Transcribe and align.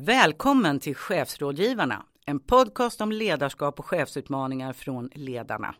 Välkommen 0.00 0.80
till 0.80 0.94
Chefsrådgivarna, 0.94 2.04
en 2.26 2.40
podcast 2.40 3.00
om 3.00 3.12
ledarskap 3.12 3.78
och 3.78 3.86
chefsutmaningar 3.86 4.72
från 4.72 5.10
ledarna. 5.14 5.74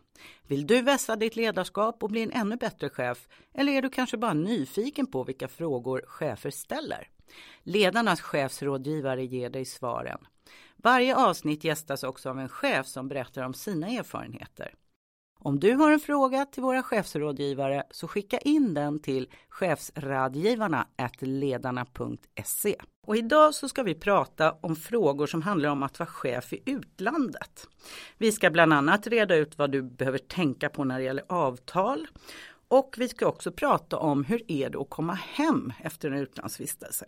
Vill 0.47 0.67
du 0.67 0.81
vässa 0.81 1.15
ditt 1.15 1.35
ledarskap 1.35 2.03
och 2.03 2.09
bli 2.09 2.23
en 2.23 2.31
ännu 2.31 2.55
bättre 2.55 2.89
chef? 2.89 3.27
Eller 3.53 3.73
är 3.73 3.81
du 3.81 3.89
kanske 3.89 4.17
bara 4.17 4.33
nyfiken 4.33 5.05
på 5.05 5.23
vilka 5.23 5.47
frågor 5.47 6.03
chefer 6.07 6.49
ställer? 6.49 7.07
Ledarnas 7.63 8.21
chefsrådgivare 8.21 9.25
ger 9.25 9.49
dig 9.49 9.65
svaren. 9.65 10.19
Varje 10.75 11.15
avsnitt 11.15 11.63
gästas 11.63 12.03
också 12.03 12.29
av 12.29 12.39
en 12.39 12.49
chef 12.49 12.87
som 12.87 13.07
berättar 13.07 13.43
om 13.43 13.53
sina 13.53 13.87
erfarenheter. 13.87 14.73
Om 15.41 15.59
du 15.59 15.73
har 15.73 15.91
en 15.91 15.99
fråga 15.99 16.45
till 16.45 16.63
våra 16.63 16.83
chefsrådgivare 16.83 17.83
så 17.91 18.07
skicka 18.07 18.37
in 18.37 18.73
den 18.73 18.99
till 18.99 19.29
chefsradgivarna 19.49 20.87
ledarna.se. 21.19 22.75
Och 23.09 23.17
idag 23.17 23.55
så 23.55 23.69
ska 23.69 23.83
vi 23.83 23.95
prata 23.95 24.51
om 24.61 24.75
frågor 24.75 25.27
som 25.27 25.41
handlar 25.41 25.69
om 25.69 25.83
att 25.83 25.99
vara 25.99 26.09
chef 26.09 26.53
i 26.53 26.61
utlandet. 26.65 27.67
Vi 28.17 28.31
ska 28.31 28.49
bland 28.49 28.73
annat 28.73 29.07
reda 29.07 29.35
ut 29.35 29.57
vad 29.57 29.71
du 29.71 29.81
behöver 29.81 30.17
tänka 30.17 30.69
på 30.69 30.83
när 30.83 30.97
det 30.97 31.03
gäller 31.05 31.23
avtal. 31.29 32.07
Och 32.67 32.95
vi 32.97 33.09
ska 33.09 33.27
också 33.27 33.51
prata 33.51 33.97
om 33.97 34.23
hur 34.23 34.51
är 34.51 34.69
det 34.69 34.77
att 34.77 34.89
komma 34.89 35.13
hem 35.13 35.73
efter 35.83 36.11
en 36.11 36.17
utlandsvistelse. 36.17 37.05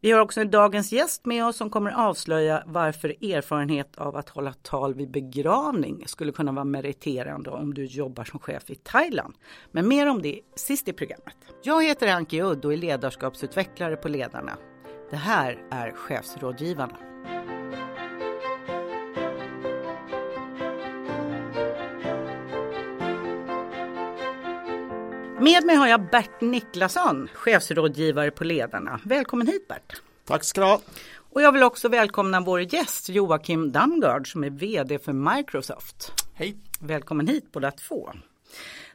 Vi 0.00 0.10
har 0.10 0.20
också 0.20 0.40
en 0.40 0.50
dagens 0.50 0.92
gäst 0.92 1.26
med 1.26 1.46
oss 1.46 1.56
som 1.56 1.70
kommer 1.70 1.90
avslöja 1.90 2.62
varför 2.66 3.08
erfarenhet 3.08 3.96
av 3.96 4.16
att 4.16 4.28
hålla 4.28 4.52
tal 4.52 4.94
vid 4.94 5.10
begravning 5.10 6.04
skulle 6.06 6.32
kunna 6.32 6.52
vara 6.52 6.64
meriterande 6.64 7.50
om 7.50 7.74
du 7.74 7.84
jobbar 7.84 8.24
som 8.24 8.40
chef 8.40 8.70
i 8.70 8.74
Thailand. 8.74 9.34
Men 9.72 9.88
mer 9.88 10.08
om 10.08 10.22
det 10.22 10.40
sist 10.56 10.88
i 10.88 10.92
programmet. 10.92 11.36
Jag 11.62 11.84
heter 11.84 12.08
Anki 12.08 12.42
Udd 12.42 12.64
och 12.64 12.72
är 12.72 12.76
ledarskapsutvecklare 12.76 13.96
på 13.96 14.08
Ledarna. 14.08 14.58
Det 15.10 15.16
här 15.16 15.58
är 15.70 15.92
Chefsrådgivarna. 15.92 16.96
Med 25.40 25.64
mig 25.64 25.76
har 25.76 25.86
jag 25.86 26.10
Bert 26.10 26.40
Niklasson, 26.40 27.28
chefsrådgivare 27.34 28.30
på 28.30 28.44
Ledarna. 28.44 29.00
Välkommen 29.04 29.46
hit 29.46 29.68
Bert! 29.68 30.02
Tack 30.24 30.44
ska 30.44 30.60
du 30.60 30.66
ha! 30.66 30.80
Och 31.32 31.42
jag 31.42 31.52
vill 31.52 31.62
också 31.62 31.88
välkomna 31.88 32.40
vår 32.40 32.74
gäst 32.74 33.08
Joakim 33.08 33.72
Damgard 33.72 34.32
som 34.32 34.44
är 34.44 34.50
VD 34.50 34.98
för 34.98 35.12
Microsoft. 35.12 36.12
Hej! 36.34 36.56
Välkommen 36.80 37.26
hit 37.26 37.52
båda 37.52 37.70
två! 37.70 38.12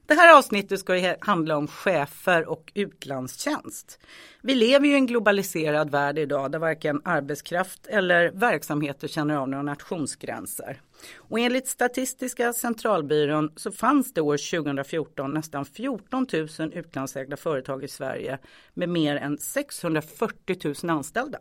Det 0.06 0.14
här 0.14 0.38
avsnittet 0.38 0.80
ska 0.80 1.16
handla 1.20 1.58
om 1.58 1.68
chefer 1.68 2.50
och 2.50 2.72
utlandstjänst. 2.76 4.00
Vi 4.42 4.56
lever 4.56 4.88
ju 4.88 4.92
i 4.94 4.96
en 4.96 5.08
globaliserad 5.08 5.90
värld 5.90 6.20
idag 6.20 6.52
där 6.52 6.60
varken 6.60 7.02
arbetskraft 7.06 7.88
eller 7.88 8.32
verksamheter 8.32 9.08
känner 9.08 9.36
av 9.36 9.50
några 9.50 9.64
nationsgränser. 9.64 10.82
Och 11.16 11.40
enligt 11.40 11.68
Statistiska 11.68 12.54
centralbyrån 12.54 13.52
så 13.56 13.72
fanns 13.72 14.14
det 14.14 14.22
år 14.22 14.62
2014 14.62 15.34
nästan 15.34 15.66
14 15.66 16.28
000 16.60 16.74
utlandsägda 16.74 17.38
företag 17.38 17.84
i 17.84 17.88
Sverige 17.88 18.40
med 18.74 18.90
mer 18.90 19.16
än 19.16 19.38
640 19.38 20.74
000 20.84 20.98
anställda. 20.98 21.40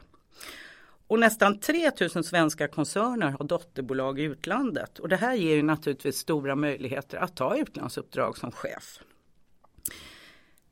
Och 1.10 1.18
nästan 1.18 1.58
3000 1.58 2.24
svenska 2.24 2.68
koncerner 2.68 3.30
har 3.30 3.44
dotterbolag 3.44 4.20
i 4.20 4.22
utlandet 4.22 4.98
och 4.98 5.08
det 5.08 5.16
här 5.16 5.34
ger 5.34 5.56
ju 5.56 5.62
naturligtvis 5.62 6.16
stora 6.16 6.56
möjligheter 6.56 7.18
att 7.18 7.36
ta 7.36 7.56
utlandsuppdrag 7.56 8.38
som 8.38 8.52
chef. 8.52 8.98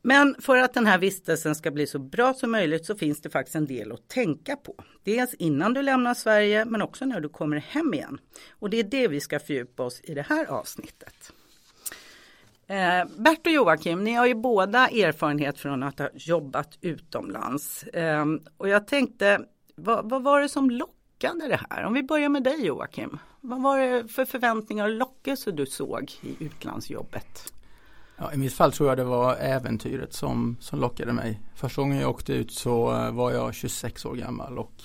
Men 0.02 0.34
för 0.38 0.56
att 0.56 0.74
den 0.74 0.86
här 0.86 0.98
vistelsen 0.98 1.54
ska 1.54 1.70
bli 1.70 1.86
så 1.86 1.98
bra 1.98 2.34
som 2.34 2.50
möjligt 2.50 2.86
så 2.86 2.96
finns 2.96 3.20
det 3.20 3.30
faktiskt 3.30 3.56
en 3.56 3.66
del 3.66 3.92
att 3.92 4.08
tänka 4.08 4.56
på. 4.56 4.74
Dels 5.02 5.34
innan 5.34 5.74
du 5.74 5.82
lämnar 5.82 6.14
Sverige 6.14 6.64
men 6.64 6.82
också 6.82 7.04
när 7.04 7.20
du 7.20 7.28
kommer 7.28 7.56
hem 7.56 7.94
igen. 7.94 8.18
Och 8.50 8.70
det 8.70 8.76
är 8.76 8.84
det 8.84 9.08
vi 9.08 9.20
ska 9.20 9.40
fördjupa 9.40 9.82
oss 9.82 10.00
i 10.04 10.14
det 10.14 10.26
här 10.28 10.46
avsnittet. 10.46 11.32
Eh, 12.66 13.04
Bert 13.16 13.46
och 13.46 13.52
Joakim, 13.52 14.04
ni 14.04 14.12
har 14.12 14.26
ju 14.26 14.34
båda 14.34 14.88
erfarenhet 14.88 15.58
från 15.58 15.82
att 15.82 15.98
ha 15.98 16.08
jobbat 16.14 16.78
utomlands. 16.80 17.82
Eh, 17.82 18.24
och 18.56 18.68
jag 18.68 18.86
tänkte 18.86 19.44
vad, 19.78 20.10
vad, 20.10 20.22
var 20.22 20.40
det 20.40 20.48
som 20.48 20.70
lockade 20.70 21.48
det 21.48 21.60
här? 21.70 21.84
Om 21.84 21.94
vi 21.94 22.02
börjar 22.02 22.28
med 22.28 22.42
dig 22.42 22.66
Joakim. 22.66 23.18
Vad 23.40 23.62
var 23.62 23.78
det 23.78 24.08
för 24.08 24.24
förväntningar 24.24 24.84
och 24.84 24.94
lockelse 24.94 25.50
du 25.50 25.66
såg 25.66 26.12
i 26.22 26.44
utlandsjobbet? 26.44 27.52
Ja, 28.16 28.32
I 28.32 28.36
mitt 28.36 28.52
fall 28.52 28.72
tror 28.72 28.88
jag 28.88 28.98
det 28.98 29.04
var 29.04 29.36
äventyret 29.36 30.12
som, 30.12 30.56
som 30.60 30.80
lockade 30.80 31.12
mig. 31.12 31.40
Första 31.54 31.82
gången 31.82 31.98
jag 31.98 32.10
åkte 32.10 32.32
ut 32.32 32.52
så 32.52 32.94
eh, 32.94 33.12
var 33.12 33.32
jag 33.32 33.54
26 33.54 34.04
år 34.04 34.14
gammal 34.14 34.58
och 34.58 34.82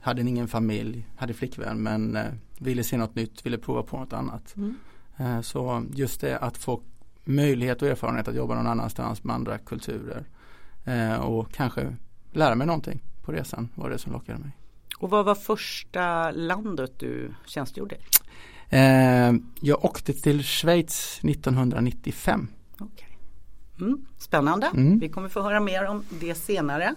hade 0.00 0.20
ingen 0.22 0.48
familj, 0.48 1.06
hade 1.16 1.34
flickvän 1.34 1.82
men 1.82 2.16
eh, 2.16 2.24
ville 2.58 2.84
se 2.84 2.96
något 2.96 3.14
nytt, 3.14 3.46
ville 3.46 3.58
prova 3.58 3.82
på 3.82 3.98
något 3.98 4.12
annat. 4.12 4.56
Mm. 4.56 4.76
Eh, 5.16 5.40
så 5.40 5.84
just 5.94 6.20
det 6.20 6.38
att 6.38 6.58
få 6.58 6.82
möjlighet 7.24 7.82
och 7.82 7.88
erfarenhet 7.88 8.28
att 8.28 8.34
jobba 8.34 8.54
någon 8.54 8.66
annanstans 8.66 9.24
med 9.24 9.34
andra 9.34 9.58
kulturer 9.58 10.24
och 11.20 11.52
kanske 11.52 11.96
lära 12.32 12.54
mig 12.54 12.66
någonting 12.66 13.00
på 13.26 13.32
resan 13.32 13.68
var 13.74 13.90
det 13.90 13.98
som 13.98 14.12
lockade 14.12 14.38
mig. 14.38 14.50
Och 14.98 15.10
vad 15.10 15.24
var 15.24 15.34
första 15.34 16.30
landet 16.30 16.92
du 16.98 17.34
tjänstgjorde 17.46 17.94
i? 17.94 17.98
Eh, 18.68 19.32
jag 19.60 19.84
åkte 19.84 20.12
till 20.12 20.42
Schweiz 20.42 21.20
1995. 21.22 22.48
Okay. 22.80 23.05
Mm, 23.80 24.06
spännande, 24.18 24.66
mm. 24.66 24.98
vi 24.98 25.08
kommer 25.08 25.28
få 25.28 25.42
höra 25.42 25.60
mer 25.60 25.86
om 25.86 26.04
det 26.10 26.34
senare. 26.34 26.94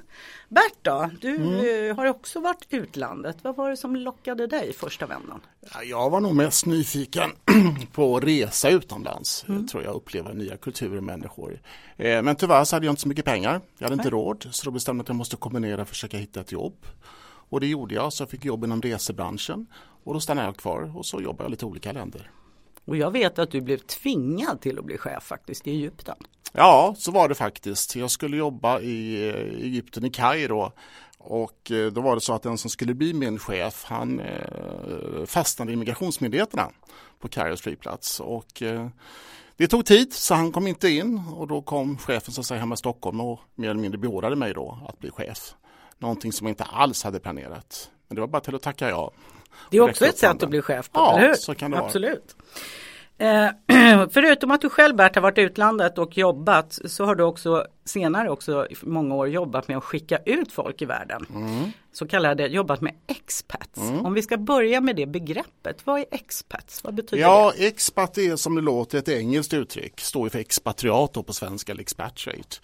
Bert 0.50 0.78
då, 0.82 1.10
du 1.22 1.36
mm. 1.36 1.98
har 1.98 2.06
också 2.06 2.40
varit 2.40 2.68
utlandet. 2.70 3.38
Vad 3.42 3.56
var 3.56 3.70
det 3.70 3.78
som 3.78 3.96
lockade 3.96 4.48
dig 4.48 4.74
första 4.74 5.06
vändan? 5.06 5.42
Jag 5.84 6.10
var 6.10 6.20
nog 6.20 6.36
mest 6.36 6.66
nyfiken 6.66 7.30
på 7.92 8.18
att 8.18 8.24
resa 8.24 8.70
utomlands. 8.70 9.46
Mm. 9.48 9.62
Jag 9.62 9.70
tror 9.70 9.84
jag 9.84 9.96
upplever 9.96 10.34
nya 10.34 10.58
kulturer 10.58 10.98
och 10.98 11.04
människor. 11.04 11.62
Eh, 11.98 12.22
men 12.22 12.36
tyvärr 12.36 12.64
så 12.64 12.76
hade 12.76 12.86
jag 12.86 12.92
inte 12.92 13.02
så 13.02 13.08
mycket 13.08 13.26
pengar. 13.26 13.62
Jag 13.78 13.86
hade 13.86 13.96
inte 13.96 14.10
råd 14.10 14.48
så 14.52 14.66
då 14.66 14.72
bestämde 14.72 15.00
jag 15.00 15.04
att 15.04 15.10
jag 15.10 15.16
måste 15.16 15.36
kombinera 15.36 15.82
och 15.82 15.88
försöka 15.88 16.18
hitta 16.18 16.40
ett 16.40 16.52
jobb. 16.52 16.86
Och 17.50 17.60
det 17.60 17.68
gjorde 17.68 17.96
jag 17.96 18.14
så 18.14 18.22
jag 18.22 18.30
fick 18.30 18.46
jobb 18.46 18.64
inom 18.64 18.82
resebranschen 18.82 19.68
och 20.04 20.14
då 20.14 20.20
stannade 20.20 20.48
jag 20.48 20.58
kvar 20.58 20.98
och 20.98 21.06
så 21.06 21.22
jobbade 21.22 21.44
jag 21.44 21.52
lite 21.52 21.66
olika 21.66 21.92
länder. 21.92 22.32
Och 22.86 22.98
jag 22.98 23.12
vet 23.12 23.40
att 23.40 23.52
du 23.52 23.62
blev 23.62 23.78
tvingad 23.78 24.62
till 24.62 24.80
att 24.80 24.86
bli 24.86 24.98
chef 24.98 25.24
faktiskt 25.24 25.68
i 25.68 25.72
Egypten. 25.72 26.16
Ja, 26.52 26.96
så 26.98 27.12
var 27.12 27.30
det 27.30 27.36
faktiskt. 27.36 27.96
Jag 27.96 28.12
skulle 28.12 28.38
jobba 28.38 28.80
i 28.80 29.30
eh, 29.30 29.66
Egypten, 29.66 30.06
i 30.06 30.10
Kairo. 30.10 30.72
Och 31.18 31.72
eh, 31.72 31.92
då 31.92 32.02
var 32.02 32.16
det 32.16 32.22
så 32.22 32.34
att 32.34 32.44
den 32.44 32.58
som 32.58 32.70
skulle 32.70 32.94
bli 32.94 33.14
min 33.14 33.40
chef, 33.40 33.84
han 33.84 34.20
eh, 34.20 35.26
fastnade 35.26 35.72
i 35.72 35.76
migrationsmyndigheterna 35.76 36.72
på 37.20 37.28
Kairos 37.28 37.62
flygplats. 37.62 38.20
Och 38.20 38.64
det 39.58 39.68
tog 39.68 39.86
tid 39.86 40.14
så 40.14 40.34
han 40.34 40.52
kom 40.52 40.68
inte 40.68 40.90
in 40.90 41.22
och 41.36 41.48
då 41.48 41.62
kom 41.62 41.98
chefen 41.98 42.34
som 42.34 42.44
säger 42.44 42.60
hemma 42.60 42.74
i 42.74 42.78
Stockholm 42.78 43.22
och 43.22 43.40
mer 43.56 43.70
eller 43.70 43.82
mindre 43.82 43.98
beordrade 43.98 44.36
mig 44.36 44.54
då 44.54 44.80
att 44.88 45.00
bli 45.00 45.12
chef. 45.12 45.56
Någonting 45.98 46.34
som 46.34 46.48
jag 46.48 46.52
inte 46.52 46.64
alls 46.64 47.04
hade 47.04 47.20
planerat. 47.20 47.90
Men 48.08 48.16
det 48.16 48.22
var 48.22 48.28
bara 48.28 48.42
till 48.42 48.56
att 48.56 48.62
tacka 48.62 48.90
ja. 48.90 49.12
Det 49.72 49.78
är 49.78 49.82
också 49.82 50.06
ett 50.06 50.18
sätt 50.18 50.44
att 50.44 50.50
bli 50.50 50.62
chef 50.62 50.92
på, 50.92 51.00
ja, 51.00 51.18
eller 51.18 51.28
hur? 51.28 51.36
så 51.36 51.56
kan 51.56 51.72
det 51.72 51.80
Absolut. 51.80 52.36
vara. 52.38 52.60
Eh, 53.20 53.50
förutom 54.12 54.52
att 54.52 54.62
du 54.62 54.70
själv 54.70 54.96
Bert 54.96 55.16
har 55.16 55.22
varit 55.22 55.38
i 55.38 55.42
utlandet 55.42 55.98
och 55.98 56.18
jobbat 56.18 56.80
så 56.86 57.06
har 57.06 57.16
du 57.16 57.24
också 57.24 57.66
senare 57.86 58.30
också 58.30 58.68
i 58.70 58.76
många 58.82 59.16
år 59.16 59.30
jobbat 59.30 59.68
med 59.68 59.78
att 59.78 59.84
skicka 59.84 60.18
ut 60.18 60.52
folk 60.52 60.82
i 60.82 60.86
världen. 60.86 61.26
Mm. 61.36 61.72
Så 61.92 62.08
kallade 62.08 62.48
jobbat 62.48 62.82
med 62.82 62.94
expats. 63.08 63.78
Mm. 63.78 64.06
Om 64.06 64.14
vi 64.14 64.22
ska 64.22 64.38
börja 64.38 64.82
med 64.82 64.96
det 64.96 65.06
begreppet, 65.06 65.86
vad 65.86 66.00
är 66.00 66.06
expats? 66.12 66.84
Vad 66.84 66.94
betyder 66.94 67.24
ja, 67.24 67.54
det? 67.58 67.68
expat 67.68 68.18
är 68.18 68.36
som 68.36 68.56
det 68.56 68.62
låter 68.62 68.98
ett 68.98 69.10
engelskt 69.10 69.54
uttryck, 69.54 70.00
står 70.00 70.30
för 70.30 70.40
expatriat 70.40 71.14
på 71.26 71.34
svenska 71.34 71.72
eller 71.72 71.82
expatriate. 71.82 72.58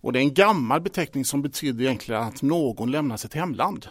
Och 0.00 0.12
det 0.12 0.18
är 0.18 0.22
en 0.22 0.34
gammal 0.34 0.80
beteckning 0.80 1.24
som 1.24 1.42
betyder 1.42 1.84
egentligen 1.84 2.22
att 2.22 2.42
någon 2.42 2.90
lämnar 2.90 3.16
sitt 3.16 3.34
hemland 3.34 3.86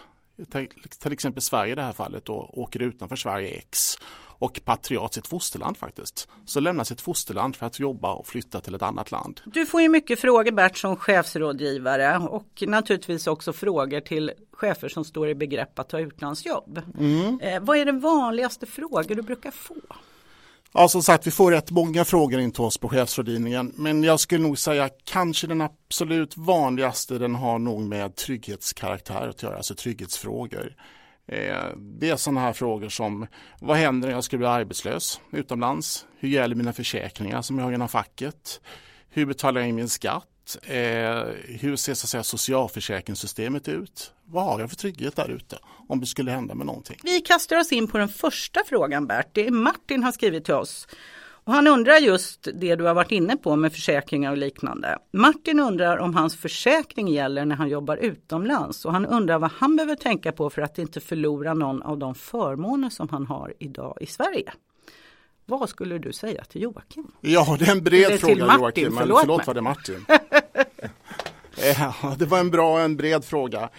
till 1.00 1.12
exempel 1.12 1.42
Sverige 1.42 1.72
i 1.72 1.76
det 1.76 1.82
här 1.82 1.94
fallet 1.94 2.26
då, 2.26 2.50
åker 2.54 2.82
utanför 2.82 3.16
Sverige 3.16 3.50
X 3.50 3.98
och 4.40 4.62
patriat 4.66 5.14
sitt 5.14 5.28
fosterland 5.28 5.78
faktiskt. 5.78 6.28
Så 6.46 6.60
lämnar 6.60 6.84
sitt 6.84 7.02
fosterland 7.02 7.56
för 7.56 7.66
att 7.66 7.80
jobba 7.80 8.14
och 8.14 8.28
flytta 8.28 8.62
till 8.62 8.76
ett 8.76 8.82
annat 8.82 9.12
land. 9.12 9.42
Du 9.46 9.66
får 9.66 9.82
ju 9.82 9.90
mycket 9.90 10.20
frågor 10.20 10.52
Bert 10.52 10.78
som 10.78 10.96
chefsrådgivare 10.96 12.18
och 12.18 12.64
naturligtvis 12.68 13.28
också 13.28 13.54
frågor 13.54 14.00
till 14.00 14.32
chefer 14.52 14.90
som 14.90 15.06
står 15.06 15.30
i 15.30 15.36
begrepp 15.36 15.80
att 15.80 15.90
ta 15.90 16.00
utlandsjobb. 16.00 16.82
Mm. 17.00 17.40
Eh, 17.40 17.60
vad 17.62 17.78
är 17.78 17.86
det 17.86 17.92
vanligaste 17.92 18.66
frågor 18.66 19.16
du 19.16 19.22
brukar 19.22 19.52
få? 19.52 19.76
Ja, 20.74 20.88
som 20.88 21.04
sagt, 21.04 21.28
vi 21.28 21.32
får 21.32 21.52
rätt 21.52 21.72
många 21.72 22.06
frågor 22.06 22.40
in 22.40 22.52
till 22.52 22.64
oss 22.64 22.78
på 22.78 22.90
chefsrådgivningen, 22.90 23.72
men 23.76 24.04
jag 24.04 24.20
skulle 24.20 24.44
nog 24.44 24.58
säga 24.58 24.90
kanske 25.04 25.48
den 25.48 25.62
absolut 25.62 26.38
vanligaste, 26.38 27.18
den 27.18 27.36
har 27.36 27.60
nog 27.60 27.82
med 27.82 28.16
trygghetskaraktär 28.16 29.28
att 29.28 29.44
göra, 29.44 29.58
alltså 29.58 29.76
trygghetsfrågor. 29.76 30.76
Eh, 31.28 31.66
det 31.78 32.10
är 32.10 32.16
sådana 32.16 32.42
här 32.42 32.54
frågor 32.54 32.90
som 32.90 33.28
vad 33.60 33.78
händer 33.78 34.08
när 34.08 34.16
jag 34.16 34.24
skulle 34.24 34.38
bli 34.38 34.48
arbetslös 34.48 35.22
utomlands? 35.32 36.06
Hur 36.20 36.30
gäller 36.30 36.56
mina 36.56 36.74
försäkringar 36.74 37.42
som 37.42 37.58
jag 37.58 37.66
har 37.66 37.72
genom 37.72 37.90
facket? 37.90 38.62
Hur 39.10 39.26
betalar 39.26 39.62
jag 39.62 39.70
in 39.70 39.76
min 39.76 39.90
skatt? 39.90 40.58
Eh, 40.64 40.78
hur 41.60 41.76
ser 41.76 41.94
så 41.94 42.06
att 42.06 42.10
säga, 42.10 42.24
socialförsäkringssystemet 42.24 43.68
ut? 43.68 44.14
Vad 44.26 44.46
har 44.46 44.60
jag 44.60 44.70
för 44.70 44.78
trygghet 44.78 45.16
där 45.16 45.30
ute 45.30 45.58
om 45.88 46.00
det 46.00 46.06
skulle 46.06 46.32
hända 46.32 46.56
med 46.56 46.66
någonting? 46.66 46.98
Vi 47.04 47.22
kastar 47.22 47.58
oss 47.58 47.72
in 47.72 47.88
på 47.88 47.98
den 47.98 48.10
första 48.10 48.60
frågan 48.68 49.08
Bert. 49.08 49.30
Det 49.32 49.48
är 49.48 49.52
Martin 49.52 50.04
har 50.04 50.12
skrivit 50.12 50.46
till 50.46 50.54
oss. 50.54 50.88
Och 51.48 51.54
han 51.54 51.68
undrar 51.68 51.98
just 51.98 52.48
det 52.54 52.76
du 52.76 52.84
har 52.84 52.94
varit 52.94 53.12
inne 53.12 53.38
på 53.38 53.56
med 53.56 53.74
försäkringar 53.74 54.32
och 54.32 54.38
liknande. 54.38 54.98
Martin 55.12 55.60
undrar 55.60 55.98
om 55.98 56.16
hans 56.16 56.36
försäkring 56.36 57.08
gäller 57.08 57.46
när 57.46 57.56
han 57.56 57.70
jobbar 57.70 57.98
utomlands 57.98 58.86
och 58.86 58.94
han 58.94 59.06
undrar 59.06 59.40
vad 59.40 59.52
han 59.52 59.76
behöver 59.76 59.96
tänka 59.96 60.32
på 60.32 60.50
för 60.50 60.62
att 60.62 60.78
inte 60.78 61.00
förlora 61.00 61.54
någon 61.54 61.82
av 61.82 61.98
de 61.98 62.16
förmåner 62.16 62.90
som 62.90 63.10
han 63.10 63.26
har 63.26 63.54
idag 63.60 63.98
i 64.02 64.06
Sverige. 64.06 64.54
Vad 65.46 65.70
skulle 65.70 65.98
du 65.98 66.14
säga 66.14 66.44
till 66.44 66.62
Joakim? 66.62 67.12
Ja, 67.22 67.56
det 67.60 67.68
är 67.68 67.72
en 67.72 67.84
bred 67.84 68.06
Eller 68.06 68.18
fråga 68.18 68.46
Martin, 68.46 68.60
Joakim, 68.60 68.94
men 68.94 69.02
förlåt, 69.02 69.20
förlåt 69.20 69.48
var 69.48 69.54
det 69.54 69.62
Martin. 69.62 70.06
ja, 71.78 72.16
det 72.20 72.26
var 72.26 72.40
en 72.40 72.52
bra 72.52 72.74
och 72.74 72.80
en 72.80 72.98
bred 72.98 73.26
fråga. 73.26 73.70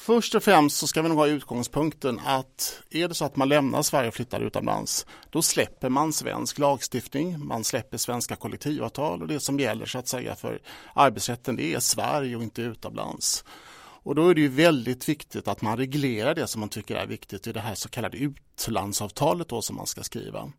Först 0.00 0.34
och 0.34 0.42
främst 0.42 0.76
så 0.76 0.86
ska 0.86 1.02
vi 1.02 1.08
nog 1.08 1.18
ha 1.18 1.26
utgångspunkten 1.26 2.20
att 2.24 2.82
är 2.90 3.08
det 3.08 3.14
så 3.14 3.24
att 3.24 3.36
man 3.36 3.48
lämnar 3.48 3.82
Sverige 3.82 4.08
och 4.08 4.14
flyttar 4.14 4.40
utomlands, 4.40 5.06
då 5.30 5.42
släpper 5.42 5.88
man 5.88 6.12
svensk 6.12 6.58
lagstiftning, 6.58 7.46
man 7.46 7.64
släpper 7.64 7.98
svenska 7.98 8.36
kollektivavtal 8.36 9.22
och 9.22 9.28
det 9.28 9.40
som 9.40 9.60
gäller 9.60 9.86
så 9.86 9.98
att 9.98 10.08
säga 10.08 10.34
för 10.34 10.58
arbetsrätten 10.94 11.56
det 11.56 11.74
är 11.74 11.80
Sverige 11.80 12.36
och 12.36 12.42
inte 12.42 12.62
utomlands. 12.62 13.44
Och 14.02 14.14
då 14.14 14.28
är 14.28 14.34
det 14.34 14.40
ju 14.40 14.48
väldigt 14.48 15.08
viktigt 15.08 15.48
att 15.48 15.62
man 15.62 15.76
reglerar 15.76 16.34
det 16.34 16.46
som 16.46 16.60
man 16.60 16.68
tycker 16.68 16.96
är 16.96 17.06
viktigt 17.06 17.46
i 17.46 17.52
det 17.52 17.60
här 17.60 17.74
så 17.74 17.88
kallade 17.88 18.18
utlandsavtalet 18.18 19.48
då 19.48 19.62
som 19.62 19.76
man 19.76 19.86
ska 19.86 20.02
skriva. 20.02 20.52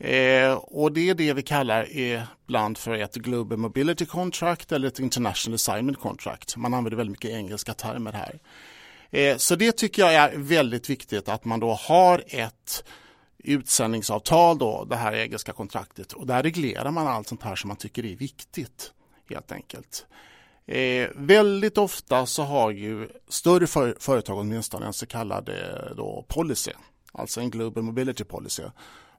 Eh, 0.00 0.52
och 0.52 0.92
det 0.92 1.10
är 1.10 1.14
det 1.14 1.32
vi 1.32 1.42
kallar 1.42 1.98
eh, 1.98 2.22
ibland 2.44 2.78
för 2.78 2.94
ett 2.94 3.14
Global 3.14 3.58
Mobility 3.58 4.06
Contract 4.06 4.72
eller 4.72 4.88
ett 4.88 4.98
International 4.98 5.54
Assignment 5.54 6.00
Contract. 6.00 6.56
Man 6.56 6.74
använder 6.74 6.96
väldigt 6.96 7.12
mycket 7.12 7.30
engelska 7.30 7.74
termer 7.74 8.12
här. 8.12 8.38
Eh, 9.10 9.36
så 9.36 9.56
det 9.56 9.72
tycker 9.72 10.02
jag 10.02 10.14
är 10.14 10.32
väldigt 10.36 10.90
viktigt 10.90 11.28
att 11.28 11.44
man 11.44 11.60
då 11.60 11.72
har 11.72 12.24
ett 12.26 12.84
utsändningsavtal, 13.38 14.58
då, 14.58 14.84
det 14.84 14.96
här 14.96 15.12
engelska 15.12 15.52
kontraktet 15.52 16.12
och 16.12 16.26
där 16.26 16.42
reglerar 16.42 16.90
man 16.90 17.06
allt 17.06 17.28
sånt 17.28 17.42
här 17.42 17.56
som 17.56 17.68
man 17.68 17.76
tycker 17.76 18.04
är 18.04 18.16
viktigt 18.16 18.92
helt 19.30 19.52
enkelt. 19.52 20.06
Eh, 20.66 21.08
väldigt 21.14 21.78
ofta 21.78 22.26
så 22.26 22.42
har 22.42 22.70
ju 22.70 23.08
större 23.28 23.66
för, 23.66 23.96
företag 23.98 24.38
åtminstone 24.38 24.86
en 24.86 24.92
så 24.92 25.06
kallad 25.06 25.48
eh, 25.48 25.96
då, 25.96 26.24
policy, 26.28 26.72
alltså 27.12 27.40
en 27.40 27.50
Global 27.50 27.82
Mobility 27.82 28.24
Policy 28.24 28.62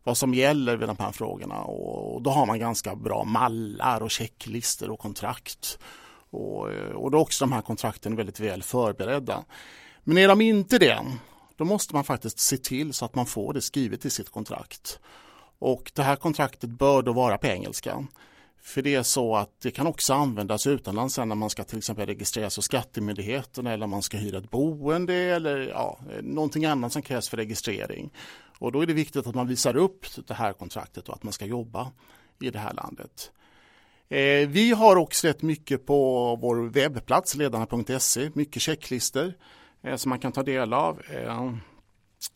vad 0.03 0.17
som 0.17 0.33
gäller 0.33 0.77
vid 0.77 0.89
de 0.89 0.97
här 0.99 1.11
frågorna 1.11 1.61
och 1.61 2.21
då 2.21 2.29
har 2.29 2.45
man 2.45 2.59
ganska 2.59 2.95
bra 2.95 3.23
mallar 3.23 4.03
och 4.03 4.11
checklistor 4.11 4.89
och 4.89 4.99
kontrakt. 4.99 5.79
Och, 6.29 6.71
eh, 6.71 6.91
och 6.91 7.11
då 7.11 7.17
är 7.17 7.21
också 7.21 7.45
de 7.45 7.51
här 7.51 7.61
kontrakten 7.61 8.15
väldigt 8.15 8.39
väl 8.39 8.63
förberedda. 8.63 9.43
Men 10.03 10.17
är 10.17 10.27
de 10.27 10.41
inte 10.41 10.79
det, 10.79 10.99
då 11.55 11.65
måste 11.65 11.95
man 11.95 12.03
faktiskt 12.03 12.39
se 12.39 12.57
till 12.57 12.93
så 12.93 13.05
att 13.05 13.15
man 13.15 13.25
får 13.25 13.53
det 13.53 13.61
skrivet 13.61 14.05
i 14.05 14.09
sitt 14.09 14.29
kontrakt. 14.29 14.99
Och 15.59 15.91
det 15.95 16.03
här 16.03 16.15
kontraktet 16.15 16.69
bör 16.69 17.01
då 17.01 17.13
vara 17.13 17.37
på 17.37 17.47
engelska. 17.47 18.05
För 18.61 18.81
det 18.81 18.95
är 18.95 19.03
så 19.03 19.35
att 19.35 19.61
det 19.61 19.71
kan 19.71 19.87
också 19.87 20.13
användas 20.13 20.67
utomlands 20.67 21.17
när 21.17 21.25
man 21.25 21.49
ska 21.49 21.63
till 21.63 21.77
exempel 21.77 22.05
registreras 22.05 22.55
hos 22.55 22.65
Skattemyndigheten 22.65 23.67
eller 23.67 23.87
man 23.87 24.01
ska 24.01 24.17
hyra 24.17 24.37
ett 24.37 24.51
boende 24.51 25.13
eller 25.13 25.57
ja, 25.57 25.99
någonting 26.21 26.65
annat 26.65 26.93
som 26.93 27.01
krävs 27.01 27.29
för 27.29 27.37
registrering. 27.37 28.13
Och 28.59 28.71
då 28.71 28.81
är 28.81 28.85
det 28.85 28.93
viktigt 28.93 29.27
att 29.27 29.35
man 29.35 29.47
visar 29.47 29.75
upp 29.75 30.05
det 30.27 30.33
här 30.33 30.53
kontraktet 30.53 31.09
och 31.09 31.15
att 31.15 31.23
man 31.23 31.33
ska 31.33 31.45
jobba 31.45 31.91
i 32.39 32.49
det 32.49 32.59
här 32.59 32.73
landet. 32.73 33.31
Eh, 34.09 34.49
vi 34.49 34.71
har 34.71 34.95
också 34.95 35.27
rätt 35.27 35.41
mycket 35.41 35.85
på 35.85 36.35
vår 36.35 36.55
webbplats 36.69 37.35
ledarna.se, 37.35 38.31
mycket 38.33 38.61
checklistor 38.61 39.33
eh, 39.83 39.95
som 39.95 40.09
man 40.09 40.19
kan 40.19 40.31
ta 40.31 40.43
del 40.43 40.73
av 40.73 41.01
eh, 41.09 41.53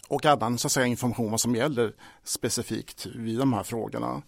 och 0.07 0.25
annan 0.25 0.57
så 0.57 0.67
att 0.67 0.71
säga, 0.71 0.85
information 0.85 1.31
vad 1.31 1.41
som 1.41 1.55
gäller 1.55 1.93
specifikt 2.23 3.05
vid 3.05 3.39
de 3.39 3.53
här 3.53 3.63
frågorna. 3.63 4.21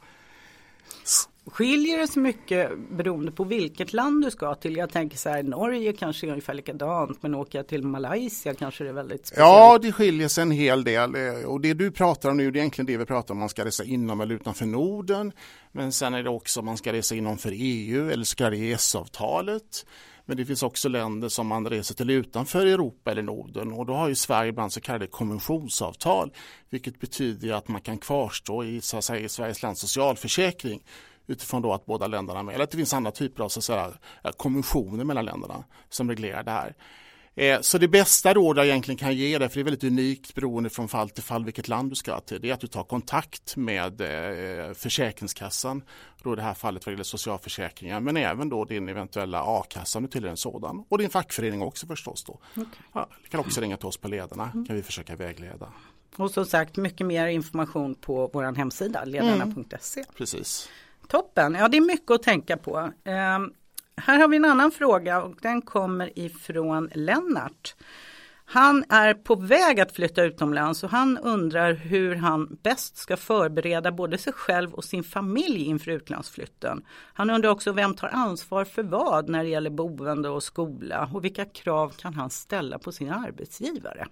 Skiljer 1.52 1.98
det 1.98 2.08
sig 2.08 2.24
mycket 2.24 2.72
beroende 2.90 3.32
på 3.32 3.44
vilket 3.44 3.94
land 3.94 4.24
du 4.24 4.32
ska 4.32 4.56
till? 4.56 4.76
Jag 4.76 4.90
tänker 4.90 5.18
så 5.18 5.30
här, 5.30 5.44
Norge 5.44 5.94
kanske 5.94 6.28
är 6.28 6.30
ungefär 6.30 6.54
likadant 6.54 7.24
men 7.24 7.36
åker 7.36 7.60
jag 7.60 7.68
till 7.68 7.84
Malaysia 7.84 8.54
kanske 8.54 8.84
det 8.84 8.90
är 8.90 8.94
väldigt 8.94 9.28
speciellt. 9.28 9.50
Ja, 9.50 9.80
det 9.82 9.92
skiljer 9.92 10.28
sig 10.28 10.42
en 10.42 10.52
hel 10.52 10.84
del 10.84 11.16
eh, 11.16 11.46
och 11.46 11.62
det 11.62 11.74
du 11.74 11.92
pratar 11.92 12.30
om 12.30 12.38
nu 12.38 12.52
det 12.52 12.58
är 12.58 12.60
egentligen 12.60 12.86
det 12.86 12.98
vi 12.98 13.06
pratar 13.06 13.34
om 13.34 13.40
man 13.40 13.50
ska 13.50 13.66
resa 13.66 13.84
inom 13.84 14.22
eller 14.22 14.36
utanför 14.36 14.66
Norden. 14.66 15.32
Men 15.72 15.92
sen 15.92 16.14
är 16.14 16.24
det 16.24 16.30
också 16.30 16.60
om 16.60 16.66
man 16.66 16.78
ska 16.78 16.94
resa 16.94 17.16
inom 17.16 17.38
för 17.38 17.52
EU 17.54 18.10
eller 18.10 18.24
ska 18.24 18.54
EES-avtalet. 18.54 19.86
Men 20.26 20.38
det 20.38 20.46
finns 20.46 20.64
också 20.64 20.90
länder 20.90 21.30
som 21.30 21.48
man 21.48 21.68
reser 21.68 21.96
till 21.96 22.10
utanför 22.10 22.66
Europa 22.66 23.12
eller 23.12 23.22
Norden 23.22 23.74
och 23.74 23.86
då 23.86 23.94
har 23.94 24.08
ju 24.08 24.16
Sverige 24.16 24.50
ibland 24.50 24.74
så 24.74 24.82
kallade 24.82 25.08
konventionsavtal 25.08 26.32
vilket 26.70 27.00
betyder 27.00 27.54
att 27.54 27.68
man 27.68 27.82
kan 27.82 27.98
kvarstå 27.98 28.64
i, 28.64 28.82
så 28.82 28.98
att 28.98 29.04
säga, 29.04 29.30
Sveriges 29.30 29.64
lands 29.64 29.82
socialförsäkring 29.82 30.82
utifrån 31.28 31.62
då 31.62 31.74
att 31.74 31.86
båda 31.86 32.08
länderna 32.08 32.40
är 32.40 32.44
med. 32.44 32.56
Eller 32.56 32.64
att 32.64 32.72
det 32.72 32.78
finns 32.78 32.94
andra 32.94 33.12
typer 33.12 33.44
av 33.44 33.50
så 33.50 33.60
att 33.60 33.64
säga, 33.64 33.92
konventioner 34.38 35.04
mellan 35.04 35.26
länderna 35.26 35.64
som 35.90 36.10
reglerar 36.10 36.44
det 36.44 36.52
här. 36.52 36.76
Eh, 37.38 37.62
så 37.62 37.78
det 37.78 37.88
bästa 37.88 38.34
råd 38.34 38.58
jag 38.58 38.66
egentligen 38.66 38.98
kan 38.98 39.16
ge 39.16 39.38
dig, 39.38 39.50
för 39.50 39.56
det 39.56 39.62
är 39.62 39.64
väldigt 39.64 39.84
unikt 39.84 40.36
beroende 40.36 40.70
från 40.70 40.88
fall 40.88 41.10
till 41.10 41.24
fall 41.24 41.46
vilket 41.46 41.68
land 41.68 41.92
du 41.92 41.96
ska 41.96 42.20
till, 42.20 42.42
det 42.42 42.50
är 42.50 42.54
att 42.54 42.60
du 42.60 42.68
tar 42.68 42.84
kontakt 42.84 43.56
med 43.56 44.02
eh, 44.02 44.74
Försäkringskassan, 44.74 45.84
då 46.24 46.34
i 46.34 46.36
det 46.36 46.42
här 46.42 46.54
fallet 46.54 46.86
vad 46.86 46.94
gäller 46.94 47.04
socialförsäkringar, 47.04 48.00
men 48.00 48.18
även 48.18 48.50
då 48.50 48.66
din 48.66 48.90
eventuella 48.90 49.44
a-kassa 49.44 50.00
om 50.00 50.04
du 50.04 50.10
tillhör 50.10 50.30
en 50.30 50.38
sådan. 50.38 50.86
Och 50.90 50.98
din 50.98 51.10
fackförening 51.10 51.62
också 51.62 51.88
förstås 51.88 52.24
då. 52.24 52.40
Okay. 52.52 52.66
Ja, 52.94 53.10
du 53.24 53.30
kan 53.30 53.40
också 53.40 53.62
ringa 53.62 53.78
till 53.78 53.88
oss 53.88 53.98
på 53.98 54.08
ledarna, 54.08 54.52
mm. 54.54 54.66
kan 54.66 54.76
vi 54.76 54.84
försöka 54.84 55.16
vägleda. 55.16 55.74
Och 56.16 56.32
som 56.32 56.46
sagt 56.46 56.78
mycket 56.78 57.08
mer 57.08 57.28
information 57.28 57.96
på 57.96 58.30
vår 58.34 58.56
hemsida 58.56 59.04
ledarna.se. 59.06 60.00
Mm. 60.00 60.12
Precis. 60.18 60.70
Toppen, 61.08 61.56
ja 61.60 61.68
det 61.68 61.78
är 61.78 61.82
mycket 61.82 62.12
att 62.12 62.24
tänka 62.24 62.58
på. 62.58 62.78
Eh, 63.04 63.40
här 64.02 64.20
har 64.20 64.28
vi 64.28 64.38
en 64.38 64.46
annan 64.46 64.72
fråga 64.72 65.22
och 65.24 65.36
den 65.42 65.62
kommer 65.62 66.20
ifrån 66.20 66.90
Lennart. 66.94 67.76
Han 68.50 68.84
är 68.90 69.14
på 69.14 69.36
väg 69.36 69.80
att 69.80 69.92
flytta 69.92 70.24
utomlands 70.24 70.84
och 70.84 70.90
han 70.90 71.18
undrar 71.18 71.74
hur 71.74 72.16
han 72.16 72.58
bäst 72.64 72.98
ska 72.98 73.18
förbereda 73.18 73.92
både 73.92 74.18
sig 74.18 74.34
själv 74.34 74.74
och 74.74 74.84
sin 74.84 75.04
familj 75.04 75.66
inför 75.66 75.92
utlandsflytten. 75.92 76.86
Han 77.14 77.30
undrar 77.30 77.50
också 77.50 77.72
vem 77.72 77.94
tar 77.94 78.08
ansvar 78.08 78.66
för 78.66 78.84
vad 78.84 79.30
när 79.30 79.44
det 79.44 79.50
gäller 79.50 79.70
boende 79.70 80.30
och 80.30 80.44
skola 80.44 81.10
och 81.14 81.26
vilka 81.26 81.46
krav 81.46 81.90
kan 81.90 82.14
han 82.14 82.30
ställa 82.30 82.80
på 82.80 82.92
sin 82.92 83.12
arbetsgivare? 83.12 84.08